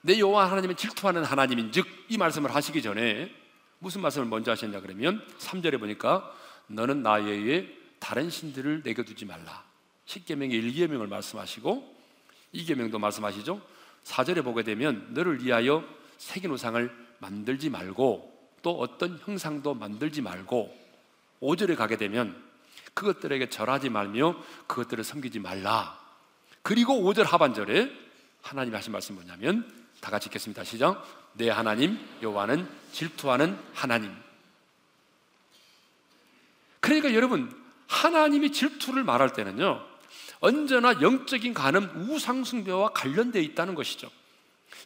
[0.00, 3.32] 내 여호와 하나님의 질투하는 하나님인즉 이 말씀을 하시기 전에
[3.78, 6.34] 무슨 말씀을 먼저 하셨냐 그러면 3절에 보니까
[6.68, 9.64] 너는 나의 다른 신들을 내게 두지 말라.
[10.06, 11.96] 10계명의 1계명을 말씀하시고
[12.54, 13.60] 2계명도 말씀하시죠.
[14.04, 15.84] 4절에 보게 되면 너를 위하여
[16.16, 20.87] 새긴 우상을 만들지 말고 또 어떤 형상도 만들지 말고
[21.40, 22.36] 5절에 가게 되면
[22.94, 25.98] 그것들에게 절하지 말며 그것들을 섬기지 말라.
[26.62, 27.90] 그리고 5절 하반절에
[28.42, 29.70] 하나님 하신 말씀 뭐냐면
[30.00, 30.64] 다 같이 읽겠습니다.
[30.64, 31.04] 시작.
[31.34, 34.14] 내 하나님 여호와는 질투하는 하나님.
[36.80, 37.54] 그러니까 여러분
[37.86, 39.84] 하나님이 질투를 말할 때는요
[40.40, 44.10] 언제나 영적인 간음 우상 숭배와 관련되어 있다는 것이죠.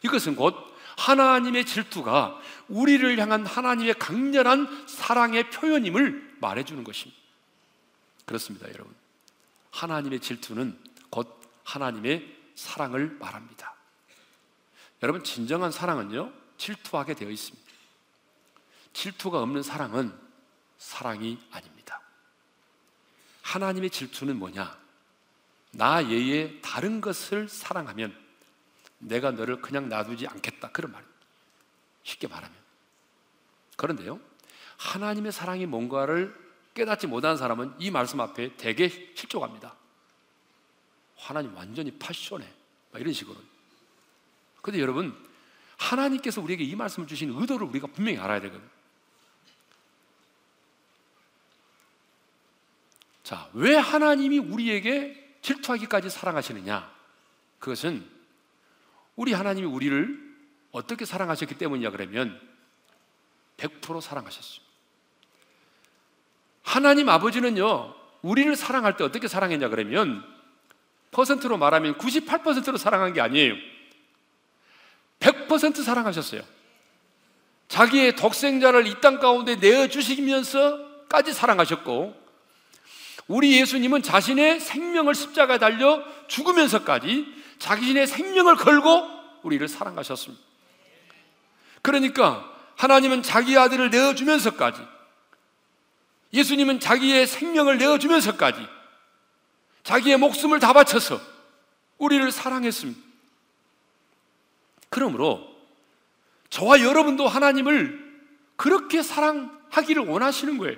[0.03, 0.55] 이것은 곧
[0.97, 7.21] 하나님의 질투가 우리를 향한 하나님의 강렬한 사랑의 표현임을 말해주는 것입니다.
[8.25, 8.93] 그렇습니다, 여러분.
[9.71, 10.77] 하나님의 질투는
[11.09, 13.73] 곧 하나님의 사랑을 말합니다.
[15.01, 17.71] 여러분, 진정한 사랑은요, 질투하게 되어 있습니다.
[18.91, 20.13] 질투가 없는 사랑은
[20.77, 22.01] 사랑이 아닙니다.
[23.41, 24.77] 하나님의 질투는 뭐냐?
[25.71, 28.15] 나 외에 다른 것을 사랑하면
[28.99, 30.71] 내가 너를 그냥 놔두지 않겠다.
[30.71, 31.25] 그런 말입니다.
[32.03, 32.55] 쉽게 말하면.
[33.75, 34.19] 그런데요,
[34.83, 36.35] 하나님의 사랑이 뭔가를
[36.73, 39.75] 깨닫지 못한 사람은 이 말씀 앞에 대개 실족합니다.
[41.15, 42.45] 하나님 완전히 파쇼네.
[42.95, 43.37] 이런 식으로.
[44.61, 45.15] 근데 여러분,
[45.77, 48.69] 하나님께서 우리에게 이 말씀을 주신 의도를 우리가 분명히 알아야 되거든요.
[53.23, 56.93] 자, 왜 하나님이 우리에게 질투하기까지 사랑하시느냐?
[57.59, 58.07] 그것은
[59.15, 60.33] 우리 하나님이 우리를
[60.71, 62.39] 어떻게 사랑하셨기 때문이냐 그러면
[63.57, 64.62] 100% 사랑하셨어요.
[66.63, 70.23] 하나님 아버지는요, 우리를 사랑할 때 어떻게 사랑했냐 그러면
[71.11, 73.53] 퍼센트로 말하면 98%로 사랑한 게 아니에요.
[75.19, 76.41] 100% 사랑하셨어요.
[77.67, 82.23] 자기의 독생자를 이 땅 가운데 내어 주시면서까지 사랑하셨고,
[83.27, 87.25] 우리 예수님은 자신의 생명을 십자가에 달려 죽으면서까지
[87.59, 89.07] 자신의 생명을 걸고
[89.43, 90.43] 우리를 사랑하셨습니다.
[91.81, 94.81] 그러니까 하나님은 자기 아들을 내어 주면서까지
[96.33, 98.65] 예수님은 자기의 생명을 내어주면서까지
[99.83, 101.21] 자기의 목숨을 다 바쳐서
[101.97, 102.99] 우리를 사랑했습니다.
[104.89, 105.47] 그러므로
[106.49, 108.03] 저와 여러분도 하나님을
[108.55, 110.77] 그렇게 사랑하기를 원하시는 거예요.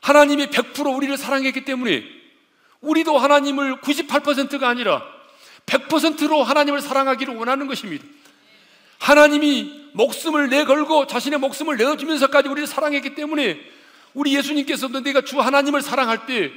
[0.00, 2.04] 하나님이 100% 우리를 사랑했기 때문에
[2.80, 5.02] 우리도 하나님을 98%가 아니라
[5.66, 8.04] 100%로 하나님을 사랑하기를 원하는 것입니다.
[8.98, 13.60] 하나님이 목숨을 내걸고 자신의 목숨을 내어주면서까지 우리를 사랑했기 때문에
[14.14, 16.52] 우리 예수님께서도 내가 주 하나님을 사랑할 때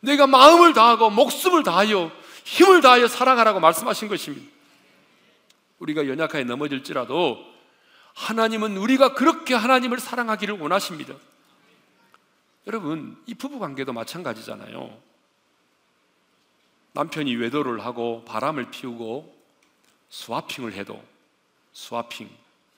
[0.00, 2.10] 내가 마음을 다하고 목숨을 다하여
[2.44, 4.50] 힘을 다하여 사랑하라고 말씀하신 것입니다.
[5.78, 7.54] 우리가 연약하게 넘어질지라도
[8.14, 11.14] 하나님은 우리가 그렇게 하나님을 사랑하기를 원하십니다.
[12.66, 14.96] 여러분, 이 부부 관계도 마찬가지잖아요.
[16.92, 19.34] 남편이 외도를 하고 바람을 피우고
[20.10, 21.02] 스와핑을 해도
[21.72, 22.30] 스와핑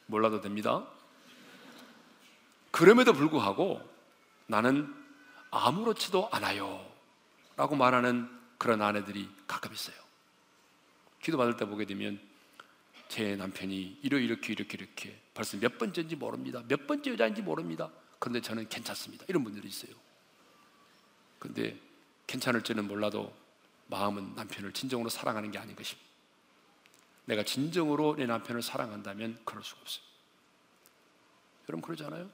[0.07, 0.85] 몰라도 됩니다.
[2.71, 3.95] 그럼에도 불구하고
[4.46, 4.92] 나는
[5.50, 6.85] 아무렇지도 않아요.
[7.56, 8.28] 라고 말하는
[8.59, 9.96] 그런 아내들이 가끔 있어요.
[11.22, 12.20] 기도 받을 때 보게 되면
[13.09, 16.62] 제 남편이 이러 이렇게 이렇게 이렇게 벌써 몇 번째인지 모릅니다.
[16.66, 17.90] 몇 번째 여자인지 모릅니다.
[18.18, 19.24] 그런데 저는 괜찮습니다.
[19.28, 19.92] 이런 분들이 있어요.
[21.38, 21.78] 근데
[22.26, 23.35] 괜찮을지는 몰라도
[23.88, 26.06] 마음은 남편을 진정으로 사랑하는 게 아닌 것입니다.
[27.26, 30.04] 내가 진정으로 내 남편을 사랑한다면 그럴 수가 없어요.
[31.68, 32.30] 여러분 그러잖아요?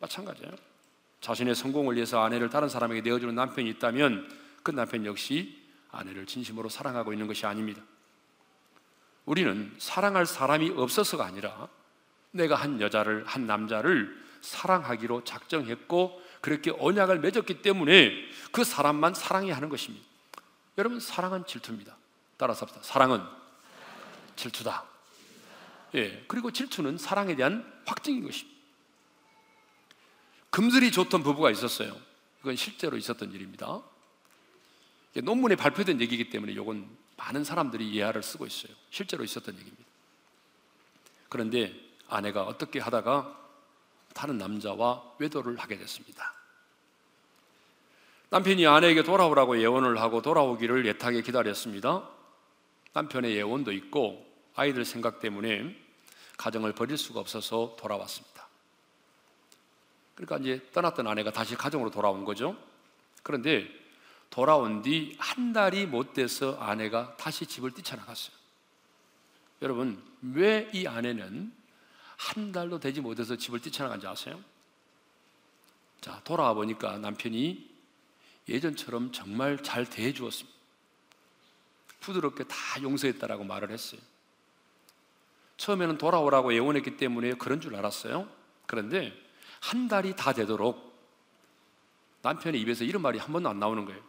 [0.00, 0.67] 마찬가지예요.
[1.20, 4.30] 자신의 성공을 위해서 아내를 다른 사람에게 내어주는 남편이 있다면
[4.62, 5.58] 그 남편 역시
[5.90, 7.82] 아내를 진심으로 사랑하고 있는 것이 아닙니다.
[9.24, 11.68] 우리는 사랑할 사람이 없어서가 아니라
[12.30, 18.12] 내가 한 여자를, 한 남자를 사랑하기로 작정했고 그렇게 언약을 맺었기 때문에
[18.52, 20.06] 그 사람만 사랑해야 하는 것입니다.
[20.78, 21.96] 여러분 사랑은 질투입니다.
[22.36, 22.80] 따라서 합시다.
[22.82, 23.20] 사랑은
[24.36, 24.84] 질투다.
[25.96, 28.57] 예, 그리고 질투는 사랑에 대한 확증인 것입니다.
[30.50, 31.96] 금슬이 좋던 부부가 있었어요.
[32.40, 33.82] 이건 실제로 있었던 일입니다.
[35.14, 38.72] 논문에 발표된 얘기이기 때문에 이건 많은 사람들이 예화를 쓰고 있어요.
[38.90, 39.84] 실제로 있었던 얘기입니다.
[41.28, 41.74] 그런데
[42.08, 43.36] 아내가 어떻게 하다가
[44.14, 46.32] 다른 남자와 외도를 하게 됐습니다.
[48.30, 52.08] 남편이 아내에게 돌아오라고 예언을 하고 돌아오기를 애타게 기다렸습니다.
[52.92, 55.76] 남편의 예언도 있고 아이들 생각 때문에
[56.36, 58.37] 가정을 버릴 수가 없어서 돌아왔습니다.
[60.18, 62.56] 그러니까 이제 떠났던 아내가 다시 가정으로 돌아온 거죠.
[63.22, 63.68] 그런데
[64.30, 68.36] 돌아온 뒤 한 달이 못 돼서 아내가 다시 집을 뛰쳐나갔어요.
[69.62, 71.52] 여러분, 왜 이 아내는
[72.16, 74.42] 한 달도 되지 못해서 집을 뛰쳐나간지 아세요?
[76.00, 77.70] 자, 돌아와 보니까 남편이
[78.48, 80.58] 예전처럼 정말 잘 대해 주었습니다.
[82.00, 84.00] 부드럽게 다 용서했다라고 말을 했어요.
[85.58, 88.28] 처음에는 돌아오라고 예언했기 때문에 그런 줄 알았어요.
[88.66, 89.27] 그런데
[89.60, 90.88] 한 달이 다 되도록
[92.22, 94.02] 남편의 입에서 이런 말이 한 번도 안 나오는 거예요.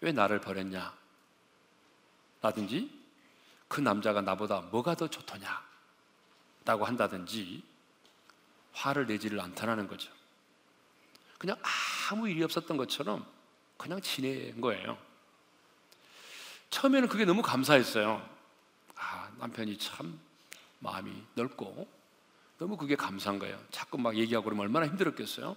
[0.00, 0.92] 왜 나를 버렸냐?
[2.40, 2.90] 라든지
[3.68, 5.62] 그 남자가 나보다 뭐가 더 좋더냐?
[6.64, 7.62] 라고 한다든지
[8.72, 10.12] 화를 내지를 않다는 거죠.
[11.38, 11.56] 그냥
[12.10, 13.26] 아무 일이 없었던 것처럼
[13.76, 14.96] 그냥 지낸 거예요.
[16.70, 18.28] 처음에는 그게 너무 감사했어요.
[18.96, 20.18] 아, 남편이 참
[20.78, 21.88] 마음이 넓고
[22.62, 23.60] 너무 그게 감사한 거예요.
[23.72, 25.56] 자꾸 막 얘기하고 그러면 얼마나 힘들었겠어요.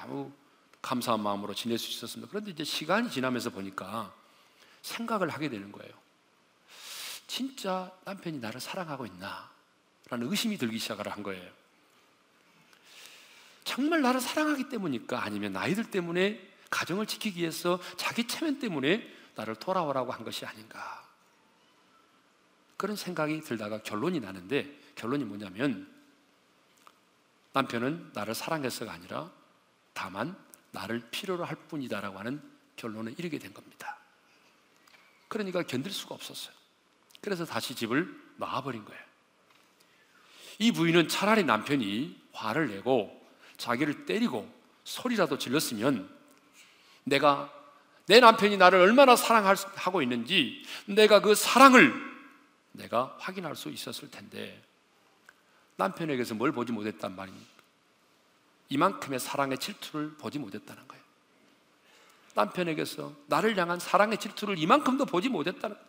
[0.00, 0.32] 아무
[0.80, 2.30] 감사한 마음으로 지낼 수 있었습니다.
[2.30, 4.14] 그런데 이제 시간이 지나면서 보니까
[4.80, 5.92] 생각을 하게 되는 거예요.
[7.26, 9.50] 진짜 남편이 나를 사랑하고 있나?
[10.08, 11.52] 라는 의심이 들기 시작을 한 거예요.
[13.64, 15.22] 정말 나를 사랑하기 때문일까?
[15.22, 21.06] 아니면 아이들 때문에 가정을 지키기 위해서 자기 체면 때문에 나를 돌아오라고 한 것이 아닌가?
[22.78, 25.94] 그런 생각이 들다가 결론이 나는데 결론이 뭐냐면
[27.56, 29.30] 남편은 나를 사랑해서가 아니라
[29.94, 30.36] 다만
[30.72, 32.42] 나를 필요로 할 뿐이다라고 하는
[32.76, 33.96] 결론에 이르게 된 겁니다.
[35.28, 36.54] 그러니까 견딜 수가 없었어요.
[37.22, 39.02] 그래서 다시 집을 놔버린 거예요.
[40.58, 44.52] 이 부인은 차라리 남편이 화를 내고 자기를 때리고
[44.84, 46.14] 소리라도 질렀으면
[47.04, 47.50] 내가
[48.04, 51.94] 내 남편이 나를 얼마나 사랑하고 있는지 내가 그 사랑을
[52.72, 54.62] 내가 확인할 수 있었을 텐데
[55.76, 57.46] 남편에게서 뭘 보지 못했단 말입니까?
[58.68, 61.02] 이만큼의 사랑의 질투를 보지 못했다는 거예요.
[62.34, 65.88] 남편에게서 나를 향한 사랑의 질투를 이만큼도 보지 못했다는 거예요.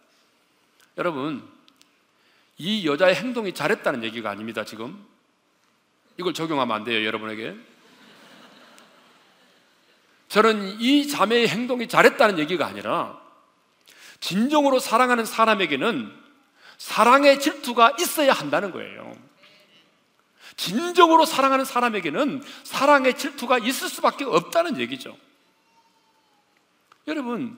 [0.97, 1.47] 여러분,
[2.57, 5.05] 이 여자의 행동이 잘했다는 얘기가 아닙니다, 지금.
[6.17, 7.55] 이걸 적용하면 안 돼요, 여러분에게.
[10.29, 13.21] 저는 이 자매의 행동이 잘했다는 얘기가 아니라,
[14.19, 16.11] 진정으로 사랑하는 사람에게는
[16.77, 19.26] 사랑의 질투가 있어야 한다는 거예요.
[20.57, 25.15] 진정으로 사랑하는 사람에게는 사랑의 질투가 있을 수밖에 없다는 얘기죠.
[27.07, 27.57] 여러분,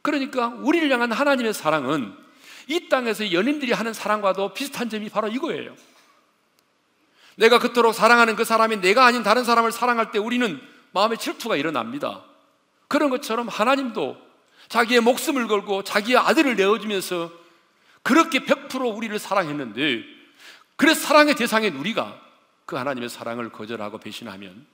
[0.00, 2.16] 그러니까 우리를 향한 하나님의 사랑은
[2.68, 5.74] 이 땅에서 연인들이 하는 사랑과도 비슷한 점이 바로 이거예요.
[7.36, 10.60] 내가 그토록 사랑하는 그 사람이 내가 아닌 다른 사람을 사랑할 때 우리는
[10.92, 12.24] 마음의 질투가 일어납니다.
[12.88, 14.16] 그런 것처럼 하나님도
[14.68, 17.30] 자기의 목숨을 걸고 자기의 아들을 내어주면서
[18.02, 20.19] 그렇게 100% 우리를 사랑했는데
[20.80, 22.18] 그래서 사랑의 대상인 우리가
[22.64, 24.66] 그 하나님의 사랑을 거절하고 배신하면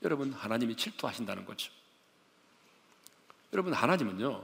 [0.00, 1.70] 여러분 하나님이 질투하신다는 거죠.
[3.52, 4.42] 여러분 하나님은요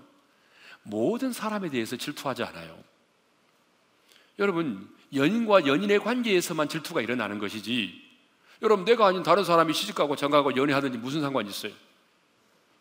[0.83, 2.79] 모든 사람에 대해서 질투하지 않아요.
[4.39, 8.03] 여러분 연인과 연인의 관계에서만 질투가 일어나는 것이지
[8.61, 11.73] 여러분 내가 아닌 다른 사람이 시집가고 장가고 연애하든지 무슨 상관이 있어요?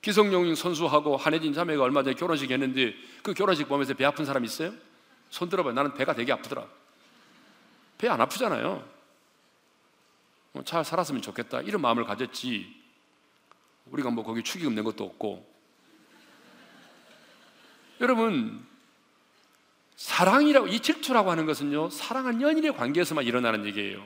[0.02, 4.74] 기성용 선수하고 한혜진 자매가 얼마 전에 결혼식 했는데 그 결혼식 보면서 배 아픈 사람 있어요?
[5.30, 5.74] 손 들어봐요.
[5.74, 6.68] 나는 배가 되게 아프더라.
[8.04, 8.86] 배 안 아프잖아요.
[10.56, 11.62] 어, 잘 살았으면 좋겠다.
[11.62, 12.68] 이런 마음을 가졌지.
[13.86, 15.50] 우리가 뭐 거기 축의금 낸 것도 없고.
[18.02, 18.66] 여러분,
[19.96, 24.06] 사랑이라고, 이 질투라고 하는 것은요, 사랑한 연인의 관계에서만 일어나는 얘기예요.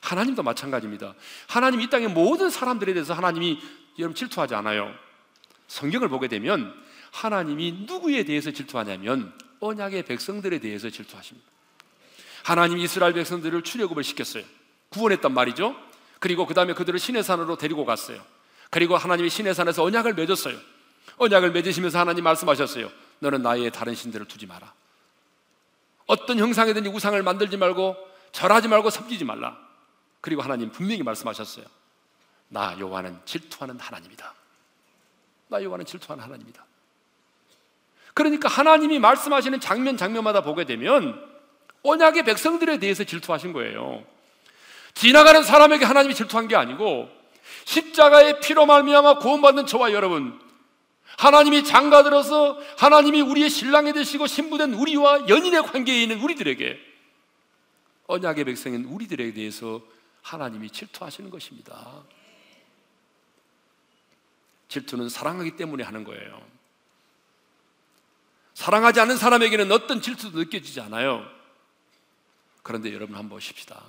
[0.00, 1.14] 하나님도 마찬가지입니다.
[1.46, 3.60] 하나님 이 땅의 모든 사람들에 대해서 하나님이
[3.98, 4.94] 여러분 질투하지 않아요.
[5.66, 6.74] 성경을 보게 되면
[7.12, 11.59] 하나님이 누구에 대해서 질투하냐면 언약의 백성들에 대해서 질투하십니다.
[12.42, 14.44] 하나님 이스라엘 백성들을 출애굽을 시켰어요.
[14.90, 15.76] 구원했단 말이죠.
[16.18, 18.22] 그리고 그 다음에 그들을 시내산으로 데리고 갔어요.
[18.70, 20.56] 그리고 하나님이 시내산에서 언약을 맺었어요.
[21.16, 22.90] 언약을 맺으시면서 하나님 말씀하셨어요.
[23.20, 24.72] 너는 나의 다른 신들을 두지 마라.
[26.06, 27.96] 어떤 형상이든지 우상을 만들지 말고
[28.32, 29.56] 절하지 말고 섬기지 말라.
[30.20, 31.64] 그리고 하나님 분명히 말씀하셨어요.
[32.48, 34.34] 나 여호와는 질투하는 하나님이다.
[35.48, 36.64] 나 여호와는 질투하는 하나님이다.
[38.14, 41.29] 그러니까 하나님이 말씀하시는 장면 장면마다 보게 되면
[41.82, 44.04] 언약의 백성들에 대해서 질투하신 거예요.
[44.94, 47.08] 지나가는 사람에게 하나님이 질투한 게 아니고
[47.64, 50.38] 십자가의 피로 말미암아 구원받는 저와 여러분
[51.18, 56.78] 하나님이 장가들어서 하나님이 우리의 신랑이 되시고 신부된 우리와 연인의 관계에 있는 우리들에게
[58.06, 59.80] 언약의 백성인 우리들에 대해서
[60.22, 62.02] 하나님이 질투하시는 것입니다.
[64.68, 66.40] 질투는 사랑하기 때문에 하는 거예요.
[68.54, 71.39] 사랑하지 않는 사람에게는 어떤 질투도 느껴지지 않아요.
[72.62, 73.82] 그런데 여러분 한번 보십시다.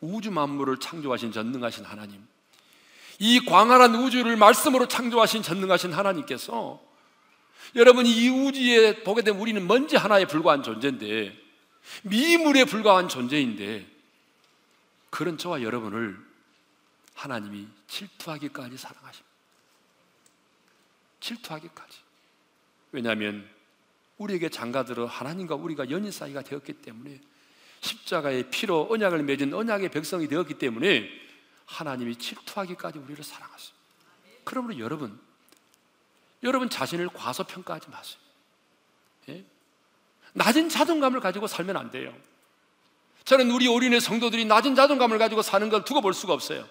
[0.00, 2.26] 우주 만물을 창조하신 전능하신 하나님.
[3.18, 6.82] 이 광활한 우주를 말씀으로 창조하신 전능하신 하나님께서
[7.76, 11.38] 여러분 이 우주에 보게 되면 우리는 먼지 하나에 불과한 존재인데
[12.02, 13.86] 미물에 불과한 존재인데
[15.10, 16.18] 그런 저와 여러분을
[17.14, 19.32] 하나님이 질투하기까지 사랑하십니다.
[21.20, 21.98] 질투하기까지.
[22.92, 23.48] 왜냐하면
[24.18, 27.20] 우리에게 장가들어 하나님과 우리가 연인 사이가 되었기 때문에
[27.82, 31.08] 십자가의 피로 언약을 맺은 언약의 백성이 되었기 때문에
[31.66, 33.82] 하나님이 질투하기까지 우리를 사랑하십니다.
[34.44, 35.20] 그러므로 여러분,
[36.42, 38.18] 여러분 자신을 과소평가하지 마세요.
[39.28, 39.44] 예?
[40.32, 42.14] 낮은 자존감을 가지고 살면 안 돼요.
[43.24, 46.66] 저는 우리 올인의 성도들이 낮은 자존감을 가지고 사는 걸 두고 볼 수가 없어요.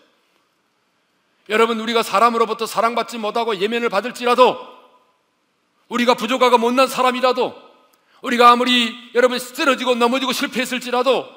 [1.50, 4.58] 여러분, 우리가 사람으로부터 사랑받지 못하고 예면을 받을지라도
[5.90, 7.71] 우리가 부족하고 못난 사람이라도
[8.22, 11.28] 우리가 아무리 여러분 쓰러지고 넘어지고 실패했을지라도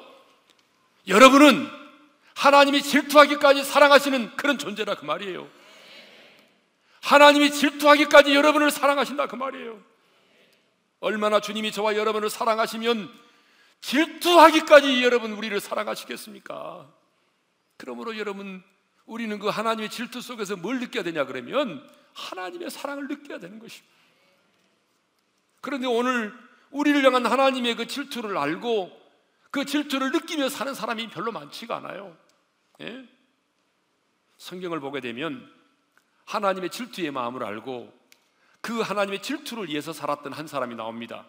[1.07, 1.69] 여러분은
[2.35, 5.47] 하나님이 질투하기까지 사랑하시는 그런 존재라 그 말이에요.
[7.01, 9.79] 하나님이 질투하기까지 여러분을 사랑하신다 그 말이에요.
[10.99, 13.11] 얼마나 주님이 저와 여러분을 사랑하시면
[13.81, 16.91] 질투하기까지 여러분 우리를 사랑하시겠습니까?
[17.77, 18.63] 그러므로 여러분
[19.05, 23.93] 우리는 그 하나님의 질투 속에서 뭘 느껴야 되냐 그러면 하나님의 사랑을 느껴야 되는 것입니다.
[25.61, 26.33] 그런데 오늘
[26.75, 28.91] 우리를 향한 하나님의 그 질투를 알고
[29.49, 32.17] 그 질투를 느끼며 사는 사람이 별로 많지가 않아요.
[32.81, 33.07] 예?
[34.37, 35.49] 성경을 보게 되면
[36.25, 37.97] 하나님의 질투의 마음을 알고
[38.59, 41.25] 그 하나님의 질투를 위해서 살았던 한 사람이 나옵니다.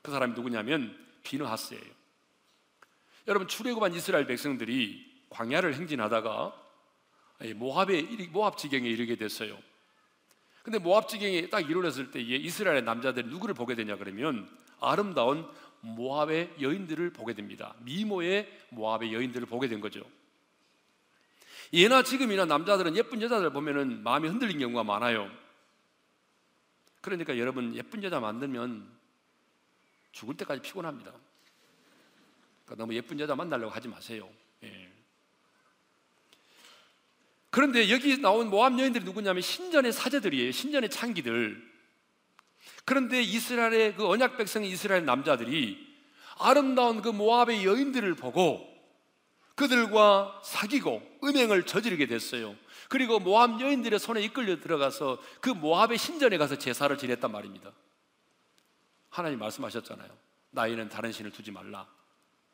[0.00, 1.82] 그 사람이 누구냐면 비느하스예요.
[3.26, 6.54] 여러분 출애굽한 이스라엘 백성들이 광야를 행진하다가
[7.56, 9.58] 모압의 모압 지경에 이르게 됐어요.
[10.62, 14.48] 근데 모압 지경에 딱 이르렀을 때에 이스라엘의 남자들이 누구를 보게 되냐 그러면
[14.80, 15.48] 아름다운
[15.80, 17.74] 모압의 여인들을 보게 됩니다.
[17.80, 20.02] 미모의 모압의 여인들을 보게 된 거죠.
[21.72, 25.30] 예나 지금이나 남자들은 예쁜 여자들 보면은 마음이 흔들린 경우가 많아요.
[27.00, 28.88] 그러니까 여러분 예쁜 여자 만들면
[30.12, 31.12] 죽을 때까지 피곤합니다.
[32.64, 34.28] 그러니까 너무 예쁜 여자 만나려고 하지 마세요.
[34.64, 34.92] 예.
[37.50, 40.52] 그런데 여기 나온 모함 여인들이 누구냐면 신전의 사제들이에요.
[40.52, 41.77] 신전의 창기들.
[42.88, 45.76] 그런데 이스라엘의 그 언약 백성 이스라엘 남자들이
[46.38, 48.66] 아름다운 그 모압의 여인들을 보고
[49.56, 52.56] 그들과 사귀고 음행을 저지르게 됐어요.
[52.88, 57.72] 그리고 모압 여인들의 손에 이끌려 들어가서 그 모압의 신전에 가서 제사를 지냈단 말입니다.
[59.10, 60.08] 하나님 말씀하셨잖아요.
[60.52, 61.86] 나에는 다른 신을 두지 말라.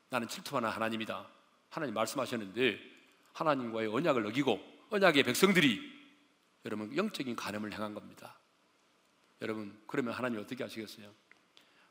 [0.09, 1.29] 나는 질투하는 하나님이다.
[1.69, 2.81] 하나님 말씀하셨는데
[3.35, 4.59] 하나님과의 언약을 어기고
[4.91, 5.81] 언약의 백성들이
[6.65, 8.37] 여러분 영적인 간음을 행한 겁니다.
[9.45, 11.13] 여러분 그러면 하나님 어떻게 하시겠어요?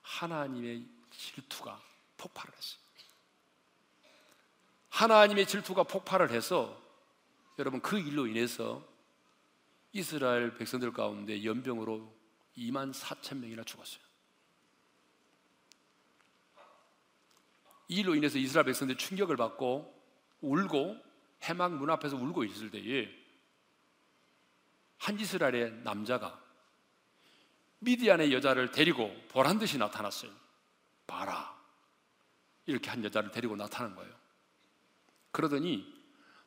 [0.02, 1.80] 하나님의 질투가
[2.18, 2.82] 폭발을 했어요.
[4.90, 6.82] 하나님의 질투가 폭발을 해서
[7.60, 8.84] 여러분 그 일로 인해서
[9.92, 12.12] 이스라엘 백성들 가운데 연병으로
[12.58, 14.04] 2만 4천 명이나 죽었어요.
[17.90, 19.94] 이 일로 인해서 이스라엘 백성들이 충격을 받고
[20.42, 20.98] 울고
[21.44, 23.10] 해막 문 앞에서 울고 있을 때에
[24.98, 26.43] 한 이스라엘의 남자가
[27.84, 30.32] 미디안의 여자를 데리고 보란 듯이 나타났어요.
[31.08, 31.54] 봐라.
[32.66, 34.14] 이렇게 한 여자를 데리고 나타난 거예요.
[35.32, 35.92] 그러더니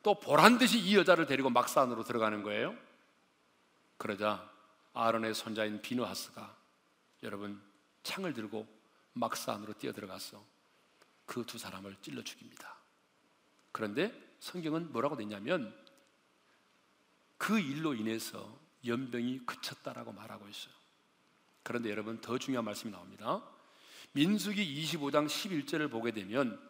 [0.03, 2.76] 또 보란 듯이 이 여자를 데리고 막산으로 들어가는 거예요.
[3.99, 4.51] 그러자
[4.93, 6.57] 아론의 손자인 비누하스가
[7.22, 7.61] 여러분
[8.03, 8.66] 창을 들고
[9.14, 10.57] 막산으로 뛰어 들어가서
[11.26, 12.76] 그 두 사람을 찔러 죽입니다.
[13.72, 15.76] 그런데 성경은 뭐라고 되냐면
[17.37, 20.72] 그 일로 인해서 염병이 그쳤다라고 말하고 있어요.
[21.67, 23.43] 그런데 여러분 더 중요한 말씀이 나옵니다.
[24.12, 26.61] 민수기 25장 11절을 보게 되면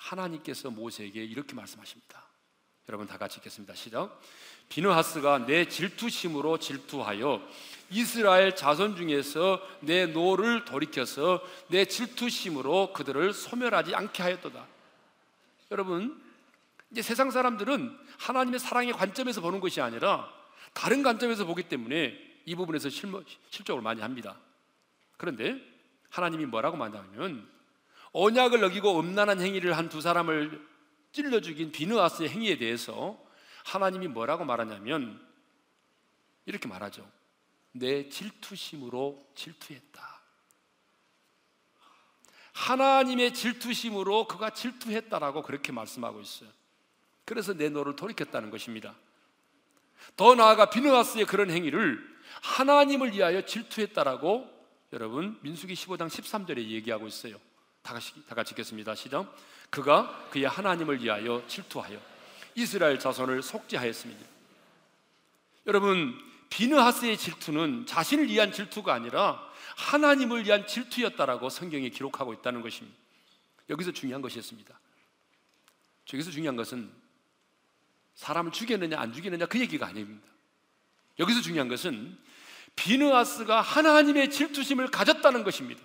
[0.00, 2.24] 하나님께서 모세에게 이렇게 말씀하십니다.
[2.88, 3.76] 여러분 다 같이 읽겠습니다.
[3.76, 4.20] 시작.
[4.68, 7.40] 비느하스가 내 질투심으로 질투하여
[7.90, 14.66] 이스라엘 자손 중에서 내 노를 돌이켜서 내 질투심으로 그들을 소멸하지 않게 하였도다.
[15.70, 16.20] 여러분,
[16.90, 20.28] 이제 세상 사람들은 하나님의 사랑의 관점에서 보는 것이 아니라
[20.72, 24.38] 다른 관점에서 보기 때문에 이 부분에서 실무, 실적을 많이 합니다.
[25.16, 25.60] 그런데
[26.10, 27.48] 하나님이 뭐라고 말하냐면
[28.12, 30.66] 언약을 어기고 음란한 행위를 한 두 사람을
[31.12, 33.18] 찔러 죽인 비누아스의 행위에 대해서
[33.64, 35.24] 하나님이 뭐라고 말하냐면
[36.46, 37.08] 이렇게 말하죠.
[37.72, 40.20] 내 질투심으로 질투했다.
[42.52, 46.50] 하나님의 질투심으로 그가 질투했다라고 그렇게 말씀하고 있어요.
[47.24, 48.94] 그래서 내 너를 돌이켰다는 것입니다.
[50.16, 52.11] 더 나아가 비누아스의 그런 행위를
[52.42, 54.50] 하나님을 위하여 질투했다라고
[54.92, 57.36] 여러분 민수기 15장 13절에 얘기하고 있어요.
[57.82, 58.94] 다 같이 다 같이 읽겠습니다.
[58.94, 59.34] 시작.
[59.70, 61.98] 그가 그의 하나님을 위하여 질투하여
[62.54, 64.26] 이스라엘 자손을 속죄하였습니다.
[65.66, 66.14] 여러분
[66.50, 69.40] 비느하스의 질투는 자신을 위한 질투가 아니라
[69.76, 72.98] 하나님을 위한 질투였다라고 성경에 기록하고 있다는 것입니다.
[73.70, 74.78] 여기서 중요한 것이었습니다.
[76.12, 76.92] 여기서 중요한 것은
[78.16, 80.26] 사람을 죽였느냐 안 죽였느냐 그 얘기가 아닙니다.
[81.18, 82.18] 여기서 중요한 것은
[82.76, 85.80] 비느하스가 하나님의 질투심을 가졌다는 것입니다.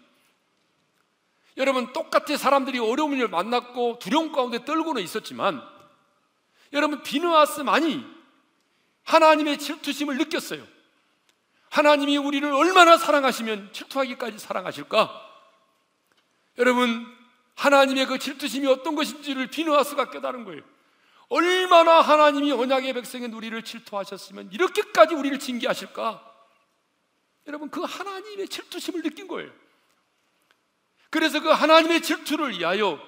[1.58, 5.62] 여러분 똑같이 사람들이 어려움을 만났고 두려움 가운데 떨고는 있었지만
[6.74, 8.06] 여러분 비느하스만이
[9.04, 10.66] 하나님의 질투심을 느꼈어요.
[11.70, 15.28] 하나님이 우리를 얼마나 사랑하시면 질투하기까지 사랑하실까?
[16.58, 17.06] 여러분,
[17.56, 20.62] 하나님의 그 질투심이 어떤 것인지를 비누아스가 깨달은 거예요.
[21.30, 26.27] 얼마나 하나님이 언약의 백성인 우리를 질투하셨으면 이렇게까지 우리를 징계하실까?
[27.48, 29.52] 여러분, 그 하나님의 질투심을 느낀 거예요.
[31.10, 33.02] 그래서 그 하나님의 질투를 위하여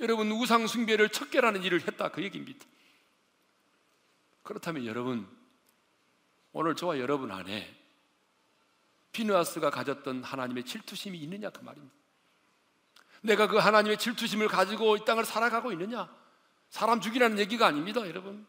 [0.00, 2.64] 여러분 우상 숭배를 척결하는 일을 했다 그 얘기입니다.
[4.42, 5.28] 그렇다면 여러분,
[6.52, 7.76] 오늘 저와 여러분 안에
[9.12, 11.94] 비누아스가 가졌던 하나님의 질투심이 있느냐 그 말입니다.
[13.20, 16.08] 내가 그 하나님의 질투심을 가지고 이 땅을 살아가고 있느냐?
[16.70, 18.46] 사람 죽이라는 얘기가 아닙니다, 여러분.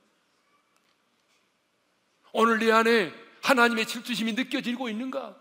[2.31, 5.35] 오늘 내 안에 하나님의 질투심이 느껴지고 있는가?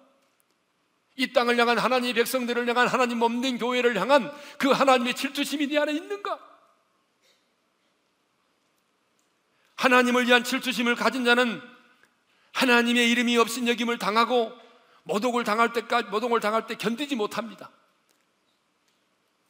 [1.16, 5.92] 이 땅을 향한 하나님의 백성들을 향한 하나님 없는 교회를 향한 그 하나님의 질투심이 네 안에
[5.92, 6.38] 있는가?
[9.74, 11.61] 하나님을 위한 질투심을 가진 자는
[12.53, 14.53] 하나님의 이름이 없인 여김을 당하고
[15.05, 17.70] 모독을 당할 때까지 모독을 당할 때 견디지 못합니다.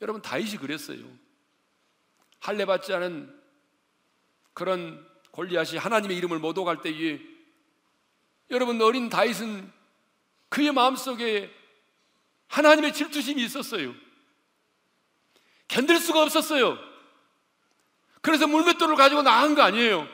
[0.00, 1.04] 여러분 다윗이 그랬어요.
[2.38, 3.34] 할례 받지 않은
[4.54, 7.20] 그런 골리앗이 하나님의 이름을 모독할 때에
[8.50, 9.72] 여러분 어린 다윗은
[10.48, 11.54] 그의 마음속에
[12.48, 13.94] 하나님의 질투심이 있었어요.
[15.68, 16.78] 견딜 수가 없었어요.
[18.22, 20.08] 그래서 물맷돌을 가지고 나간 거 아니에요.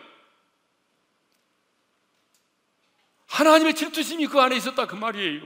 [3.26, 5.43] 하나님의 질투심이 그 안에 있었다 그 말이에요.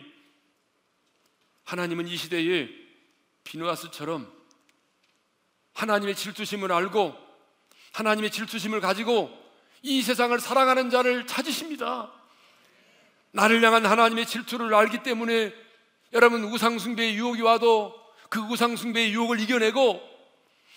[1.64, 2.68] 하나님은 이 시대에
[3.44, 4.30] 비누아스처럼
[5.74, 7.16] 하나님의 질투심을 알고
[7.92, 9.30] 하나님의 질투심을 가지고
[9.82, 12.12] 이 세상을 사랑하는 자를 찾으십니다.
[13.32, 15.54] 나를 향한 하나님의 질투를 알기 때문에
[16.12, 17.94] 여러분 우상숭배의 유혹이 와도
[18.28, 20.00] 그 우상숭배의 유혹을 이겨내고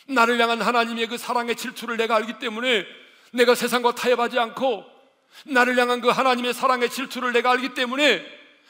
[0.07, 2.85] 나를 향한 하나님의 그 사랑의 질투를 내가 알기 때문에
[3.33, 4.85] 내가 세상과 타협하지 않고
[5.45, 8.25] 나를 향한 그 하나님의 사랑의 질투를 내가 알기 때문에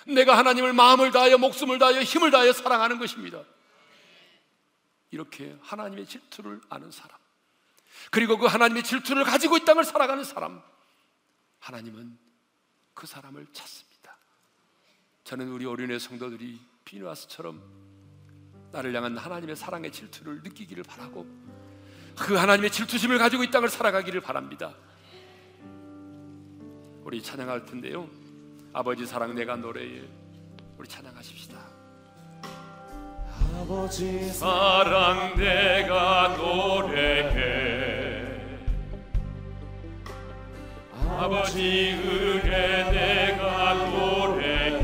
[0.07, 3.43] 내가 하나님을 마음을 다하여 목숨을 다하여 힘을 다하여 사랑하는 것입니다.
[5.11, 7.17] 이렇게 하나님의 질투를 아는 사람.
[8.09, 10.61] 그리고 그 하나님의 질투를 가지고 이 땅을 살아가는 사람.
[11.59, 12.17] 하나님은
[13.01, 14.15] 그 사람을 찾습니다.
[15.23, 17.59] 저는 우리 어린애 성도들이 비누아스처럼
[18.71, 21.25] 나를 향한 하나님의 사랑의 질투를 느끼기를 바라고
[22.15, 24.75] 그 하나님의 질투심을 가지고 이 땅을 살아가기를 바랍니다.
[27.03, 28.07] 우리 찬양할 텐데요.
[28.71, 30.07] 아버지 사랑 내가 노래에
[30.77, 31.57] 우리 찬양하십시다.
[33.55, 37.60] 아버지 사랑 내가 노래해
[41.31, 44.83] 아버지 은혜 내가 노래해.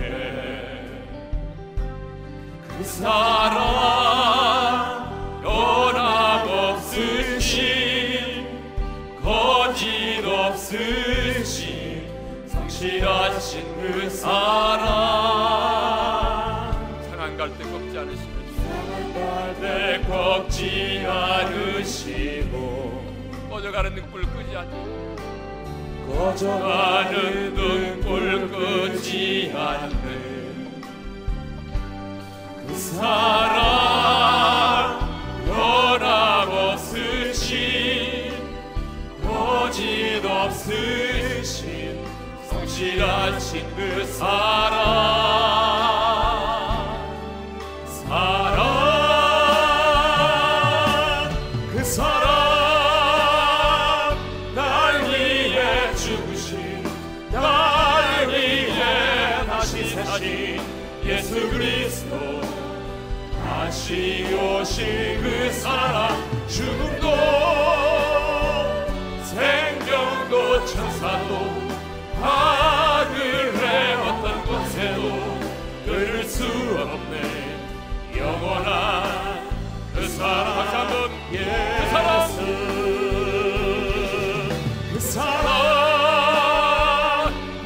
[2.69, 3.51] 그 사랑
[5.43, 6.87] 변함없으신
[9.21, 12.07] 거짓 없으신
[12.47, 14.87] 성실하신 그 사랑
[17.09, 18.37] 상한 갈때 꺾지 않으시는
[19.59, 22.55] 내 꺾지 않으시고
[23.49, 25.06] 꺼져가는 등불 끄지 않고
[26.17, 30.81] 꺼져가는 등불 끄지 않는
[32.67, 33.67] 그 사랑
[35.45, 37.05] 변함없으신
[39.23, 42.03] 거짓 없으신
[42.49, 45.46] 성실하신 그 사랑
[80.17, 80.57] 사랑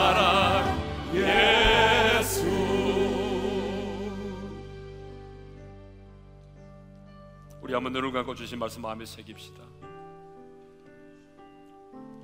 [0.00, 0.64] 사랑
[1.12, 2.46] 예수
[7.60, 9.62] 우리 한번 눈을 감고 주신 말씀 마음에 새깁시다.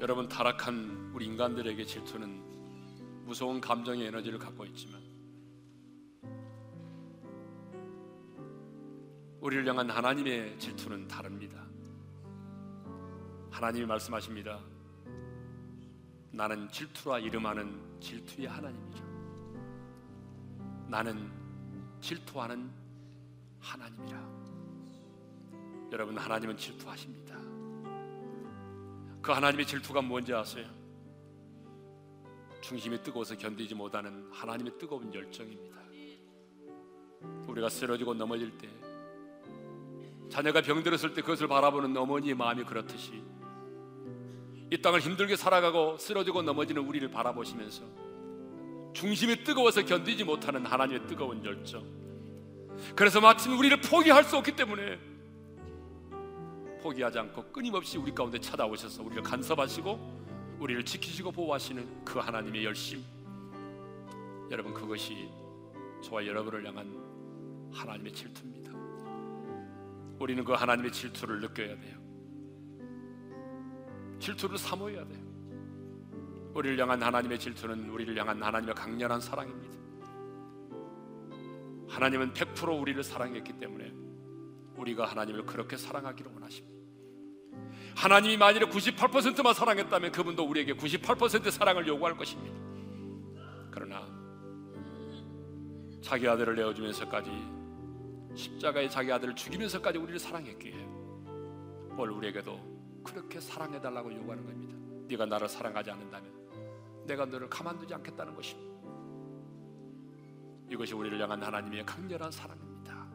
[0.01, 5.03] 여러분 타락한 우리 인간들에게 질투는 무서운 감정의 에너지를 갖고 있지만
[9.41, 11.63] 우리를 향한 하나님의 질투는 다릅니다.
[13.51, 14.76] 하나님이 말씀하십니다.
[16.37, 19.01] 나는 질투라 이름하는 질투의 하나님이라.
[20.87, 21.33] 나는
[22.03, 22.71] 질투하는
[23.59, 24.37] 하나님이라.
[25.93, 27.35] 여러분 하나님은 질투하십니다.
[29.23, 30.69] 그 하나님의 질투가 뭔지 아세요?
[32.61, 35.75] 중심이 뜨거워서 견디지 못하는 하나님의 뜨거운 열정입니다.
[37.49, 38.69] 우리가 쓰러지고 넘어질 때
[40.29, 43.25] 자녀가 병들었을 때 그것을 바라보는 어머니의 마음이 그렇듯이
[44.71, 47.85] 이 땅을 힘들게 살아가고 쓰러지고 넘어지는 우리를 바라보시면서
[48.93, 51.85] 중심이 뜨거워서 견디지 못하는 하나님의 뜨거운 열정.
[52.95, 54.99] 그래서 마침 우리를 포기할 수 없기 때문에
[56.83, 63.05] 포기하지 않고 끊임없이 우리 가운데 찾아오셔서 우리를 간섭하시고 우리를 지키시고 보호하시는 그 하나님의 열심.
[64.51, 65.29] 여러분 그것이
[66.03, 68.73] 저와 여러분을 향한 하나님의 질투입니다.
[70.19, 72.06] 우리는 그 하나님의 질투를 느껴야 돼요.
[74.19, 75.27] 질투를 사모해야 돼요.
[76.55, 79.77] 우리를 향한 하나님의 질투는 우리를 향한 하나님의 강렬한 사랑입니다.
[81.89, 83.93] 하나님은 100% 우리를 사랑했기 때문에
[84.77, 86.77] 우리가 하나님을 그렇게 사랑하기를 원하십니다.
[87.95, 92.55] 하나님이 만일에 98%만 사랑했다면 그분도 우리에게 98%의 사랑을 요구할 것입니다.
[93.71, 94.07] 그러나
[96.03, 97.31] 자기 아들을 내어주면서까지
[98.35, 100.75] 십자가에 자기 아들을 죽이면서까지 우리를 사랑했기에
[101.97, 102.76] 오늘 우리에게도
[103.07, 104.77] 그렇게 사랑해달라고 요구하는 겁니다.
[105.09, 108.77] 네가 나를 사랑하지 않는다면 내가 너를 가만두지 않겠다는 것입니다.
[110.69, 113.07] 이것이 우리를 향한 하나님의 강렬한 사랑입니다.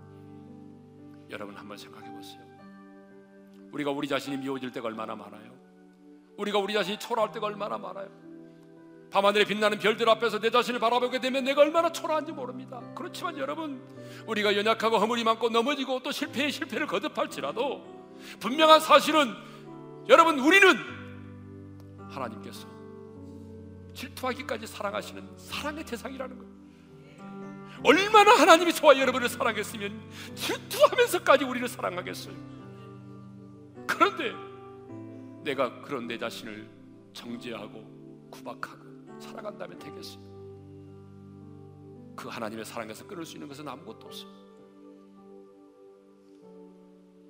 [1.30, 2.42] 여러분 한번 생각해 보세요.
[3.72, 5.52] 우리가 우리 자신이 미워질 때가 얼마나 많아요.
[6.38, 8.10] 우리가 우리 자신이 초라할 때가 얼마나 많아요.
[9.12, 12.82] 밤하늘에 빛나는 별들 앞에서 내 자신을 바라보게 되면 내가 얼마나 초라한지 모릅니다.
[12.96, 13.82] 그렇지만 여러분,
[14.26, 18.02] 우리가 연약하고 허물이 많고 넘어지고 또 실패에 실패를 거듭할지라도
[18.40, 19.36] 분명한 사실은
[20.08, 20.76] 여러분 우리는
[22.10, 22.68] 하나님께서
[23.94, 26.52] 질투하기까지 사랑하시는 사랑의 대상이라는 거예요.
[27.84, 32.36] 얼마나 하나님이 저와 여러분을 사랑했으면 질투하면서까지 우리를 사랑하겠어요.
[33.88, 34.34] 그런데
[35.44, 36.70] 내가 그런 내 자신을
[37.14, 40.32] 정죄하고 구박하고 사랑한다면 되겠어요.
[42.16, 44.30] 그 하나님의 사랑에서 끊을 수 있는 것은 아무것도 없어요.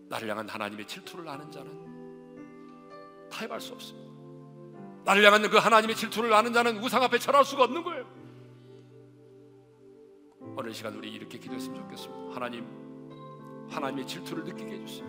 [0.10, 2.01] 나를 향한 하나님의 질투를 아는 자는
[3.32, 4.00] 타협할 수 없어요.
[5.04, 8.06] 나를 향한 그 하나님의 질투를 아는 자는 우상 앞에 절할 수가 없는 거예요.
[10.56, 12.36] 오늘 시간 우리 이렇게 기도했으면 좋겠습니다.
[12.36, 12.66] 하나님,
[13.70, 15.06] 하나님의 질투를 느끼게 해주세요.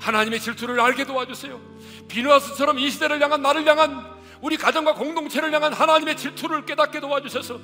[0.00, 1.60] 하나님의 질투를 알게 도와주세요.
[2.08, 7.58] 비누아스처럼 이 시대를 향한 나를 향한 우리 가정과 공동체를 향한 하나님의 질투를 깨닫게 도와주셔서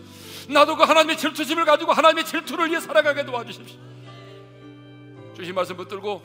[0.49, 3.79] 나도 그 하나님의 질투심을 가지고 하나님의 질투를 위해 살아가게 도와주십시오.
[5.37, 6.23] 주신 말씀 붙들고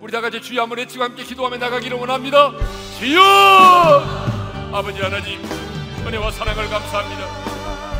[0.00, 2.52] 우리 다 같이 주여 한번 외치고 함께 기도하며 나가기를 원합니다.
[2.98, 3.20] 주여!
[4.72, 5.44] 아버지 하나님
[6.06, 7.26] 은혜와 사랑을 감사합니다.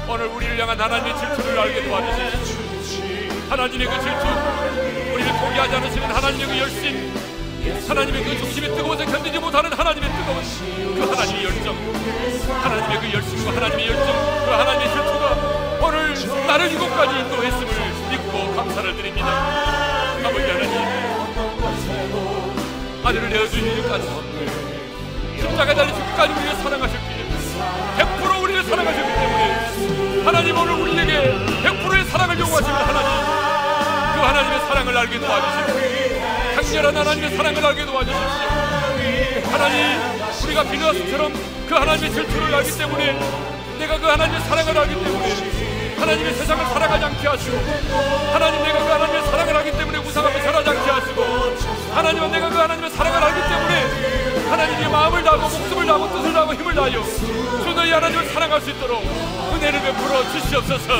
[0.09, 3.51] 오늘 우리를 향한 하나님의 질투를 알게 도와주시옵소서.
[3.51, 4.27] 하나님의 그 질투,
[5.13, 7.15] 우리를 포기하지 않으시는 하나님의 그 열심,
[7.87, 11.77] 하나님의 그 중심이 뜨거워서 견디지 못하는 하나님의 뜨거운 그 하나님의 열정,
[12.63, 14.07] 하나님의 그 열심과 하나님의 열정,
[14.47, 19.29] 그 하나님의 질투가 오늘 나를 이곳까지 인도했음을 믿고 감사를 드립니다.
[20.25, 21.00] 아버지 하나님,
[23.11, 24.09] 아들을 내어주시기까지.
[25.41, 27.27] 십자가 달리 죽기까지 우리를 사랑하셨기에
[27.99, 31.35] 100% 우리를 사랑하셨기 때문에 하나님 오늘 우리에게
[31.65, 33.09] 100%의 사랑을 요구하시는 하나님
[34.15, 36.55] 그 하나님의 사랑을 알게 도와주십시오.
[36.55, 39.51] 강렬한 하나님의 사랑을 알게 도와주십시오.
[39.51, 40.01] 하나님
[40.45, 41.33] 우리가 비누아스처럼
[41.69, 43.19] 그 하나님의 질투를 알기 때문에
[43.81, 47.57] 내가 그 하나님의 사랑을 알기 때문에 하나님의 세상을 살아가지 않게 하시고
[48.33, 51.39] 하나님 내가 그 하나님의 사랑을 알기 때문에 우상 앞에 절하지 않게 하시고
[51.95, 56.74] 하나님은 내가 그 하나님의 사랑을 알기 때문에 하나님의 마음을 다하고 목숨을 다하고 뜻을 다하고 힘을
[56.74, 60.95] 다하여 주 너희 하나님을 사랑할 수 있도록 은혜를 베풀어 주시옵소서.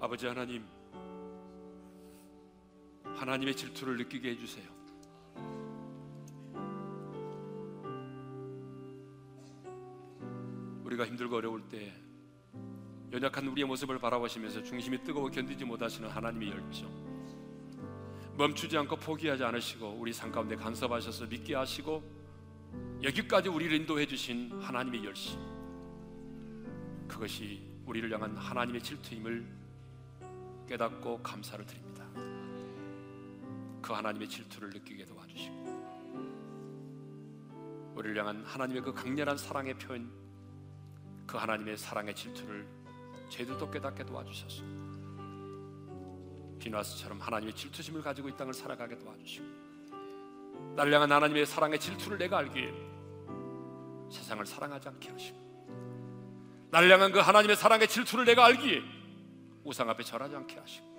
[0.00, 0.64] 아버지 하나님
[3.16, 4.64] 하나님의 질투를 느끼게 해주세요.
[10.84, 11.92] 우리가 힘들고 어려울 때
[13.12, 16.90] 연약한 우리의 모습을 바라보시면서 중심이 뜨거워 견디지 못하시는 하나님의 열정.
[18.36, 22.02] 멈추지 않고 포기하지 않으시고 우리 삶 가운데 간섭하셔서 믿게 하시고
[23.02, 25.38] 여기까지 우리를 인도해 주신 하나님의 열심.
[27.08, 29.46] 그것이 우리를 향한 하나님의 질투임을
[30.68, 32.04] 깨닫고 감사를 드립니다.
[33.80, 35.66] 그 하나님의 질투를 느끼게 도와주시고
[37.94, 40.10] 우리를 향한 하나님의 그 강렬한 사랑의 표현
[41.26, 42.66] 그 하나님의 사랑의 질투를
[43.28, 44.62] 제대로 깨닫게 도와주셔서
[46.58, 49.44] 비나스처럼 하나님의 질투심을 가지고 이 땅을 살아가게 도와주시고
[50.74, 52.72] 나를 향한 하나님의 사랑의 질투를 내가 알기에
[54.10, 58.82] 세상을 사랑하지 않게 하시고 나를 향한 그 하나님의 사랑의 질투를 내가 알기에
[59.64, 60.96] 우상 앞에 절하지 않게 하시고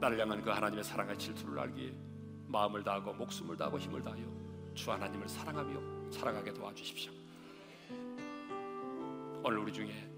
[0.00, 1.92] 나를 향한 그 하나님의 사랑의 질투를 알기에
[2.46, 4.24] 마음을 다하고 목숨을 다하고 힘을 다하여
[4.74, 7.12] 주 하나님을 사랑하며 살아가게 도와주십시오.
[9.42, 10.15] 오늘 우리 중에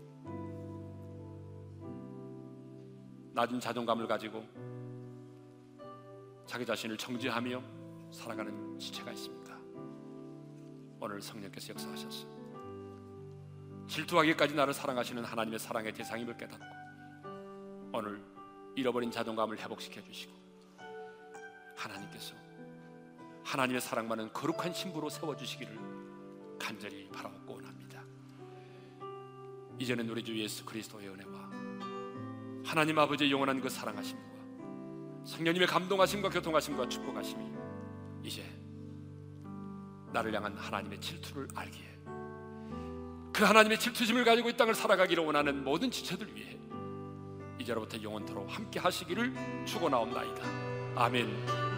[3.39, 4.45] 낮은 자존감을 가지고
[6.45, 7.63] 자기 자신을 정죄하며
[8.11, 9.57] 살아가는 지체가 있습니다.
[10.99, 12.27] 오늘 성령께서 역사하셨어.
[13.87, 16.67] 질투하기까지 나를 사랑하시는 하나님의 사랑의 대상임을 깨닫고
[17.93, 18.21] 오늘
[18.75, 20.33] 잃어버린 자존감을 회복시켜 주시고
[21.77, 22.35] 하나님께서
[23.45, 25.79] 하나님의 사랑만은 거룩한 신부로 세워 주시기를
[26.59, 28.03] 간절히 바라고 원합니다.
[29.79, 31.48] 이제는 우리 주 예수 그리스도의 은혜와
[32.69, 34.23] 하나님 아버지의 영원한 그 사랑하심과
[35.25, 37.51] 성령님의 감동하심과 교통하심과 축복하심이
[38.23, 38.45] 이제
[40.13, 41.99] 나를 향한 하나님의 질투를 알기에
[43.33, 46.59] 그 하나님의 질투심을 가지고 이 땅을 살아가기를 원하는 모든 지체들 위해
[47.59, 50.43] 이제로부터 영원토록 함께 하시기를 축원하옵나이다.
[50.95, 51.78] 아멘.